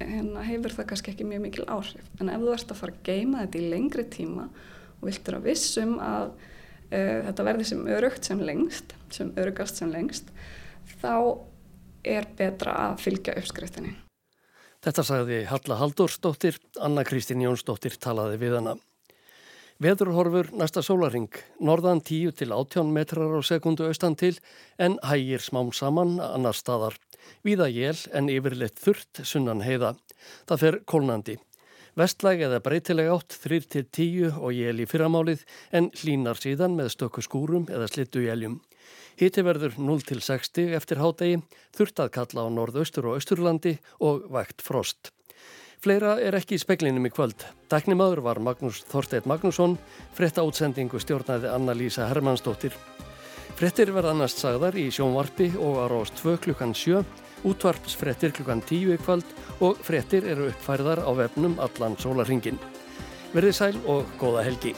hérna, 0.00 0.44
hefur 0.46 0.76
það 0.76 0.90
kannski 0.92 1.14
ekki 1.14 1.28
mjög 1.28 1.44
mikil 1.48 1.66
áhrif 1.68 2.20
en 2.20 2.32
ef 2.32 2.44
þú 2.44 2.54
ert 2.54 2.74
að 2.74 2.82
fara 2.82 2.96
að 2.96 3.08
geima 3.10 3.42
þetta 3.44 3.60
í 3.60 3.72
lengri 3.74 4.06
tíma 4.16 4.46
og 5.00 5.08
viltur 5.08 5.38
að 5.38 5.50
vissum 5.50 5.96
að 6.02 6.30
uh, 6.30 7.18
þetta 7.28 7.48
verði 7.50 7.68
sem 7.72 7.90
örugt 7.98 8.30
sem 8.30 8.46
lengst 8.50 8.94
sem 9.14 9.34
örugast 9.40 9.82
sem 9.82 9.92
lengst 9.92 10.30
þá 11.02 11.18
er 12.04 12.26
betra 12.38 12.78
að 12.88 13.04
fylgja 13.06 13.36
uppskriftinni 13.40 13.94
Þetta 14.84 15.00
sagði 15.00 15.36
Halla 15.48 15.78
Halldórsdóttir, 15.80 16.58
Anna 16.84 17.06
Kristín 17.08 17.40
Jónsdóttir 17.40 17.94
talaði 17.96 18.36
við 18.42 18.58
hana. 18.58 18.74
Veðurhorfur 19.82 20.52
næsta 20.54 20.84
sólaring, 20.86 21.32
norðan 21.58 21.98
10 21.98 22.36
til 22.38 22.52
18 22.54 22.92
metrar 22.94 23.32
á 23.34 23.42
sekundu 23.42 23.88
austan 23.88 24.14
til 24.14 24.36
en 24.78 25.00
hægir 25.02 25.42
smám 25.42 25.72
saman 25.74 26.20
annar 26.22 26.54
staðar. 26.54 26.94
Víða 27.42 27.66
jél 27.74 27.98
en 28.14 28.30
yfirleitt 28.30 28.78
þurrt 28.78 29.24
sunnan 29.26 29.64
heiða. 29.66 29.96
Það 30.46 30.62
fer 30.62 30.78
kólnandi. 30.86 31.34
Vestlæg 31.98 32.44
eða 32.46 32.60
breytileg 32.62 33.10
átt 33.10 33.34
3 33.42 33.60
til 33.74 33.84
10 33.90 34.38
og 34.38 34.54
jél 34.54 34.78
í 34.78 34.86
fyrramálið 34.86 35.42
en 35.74 35.90
hlínar 35.98 36.38
síðan 36.38 36.78
með 36.78 36.92
stökku 36.94 37.26
skúrum 37.26 37.66
eða 37.66 37.90
slittu 37.90 38.22
jéljum. 38.22 38.60
Hiti 39.18 39.42
verður 39.42 39.74
0 39.78 40.06
til 40.06 40.22
60 40.22 40.70
eftir 40.78 41.02
hádegi, 41.02 41.42
þurrt 41.74 41.98
að 41.98 42.14
kalla 42.14 42.46
á 42.46 42.48
norðaustur 42.50 43.10
og 43.10 43.18
austurlandi 43.18 43.80
og 43.98 44.30
vægt 44.30 44.62
frost. 44.62 45.10
Fleira 45.84 46.14
er 46.16 46.32
ekki 46.38 46.56
í 46.56 46.60
speklinum 46.62 47.04
í 47.04 47.10
kvöld. 47.12 47.42
Dæknimaður 47.68 48.22
var 48.24 48.38
Magnús 48.40 48.78
Þorsteit 48.88 49.26
Magnússon, 49.28 49.74
fretta 50.16 50.40
útsendingu 50.46 50.96
stjórnaði 51.02 51.50
Anna-Lísa 51.52 52.06
Hermannsdóttir. 52.08 52.72
Frettir 53.58 53.92
verða 53.92 54.14
annars 54.14 54.38
sagðar 54.38 54.78
í 54.80 54.86
sjónvarpi 54.88 55.50
og 55.60 55.76
á 55.76 55.86
rást 55.92 56.16
2 56.22 56.38
klukkan 56.46 56.72
7, 56.72 57.04
útvarpsfrettir 57.44 58.32
klukkan 58.32 58.64
10 58.64 58.96
í 58.96 58.98
kvöld 59.04 59.36
og 59.60 59.76
frettir 59.84 60.24
eru 60.32 60.48
uppfærðar 60.54 61.04
á 61.04 61.12
vefnum 61.20 61.60
allan 61.60 62.00
sólarhingin. 62.00 62.56
Verði 63.36 63.52
sæl 63.52 63.76
og 63.84 64.08
góða 64.16 64.48
helgi. 64.48 64.72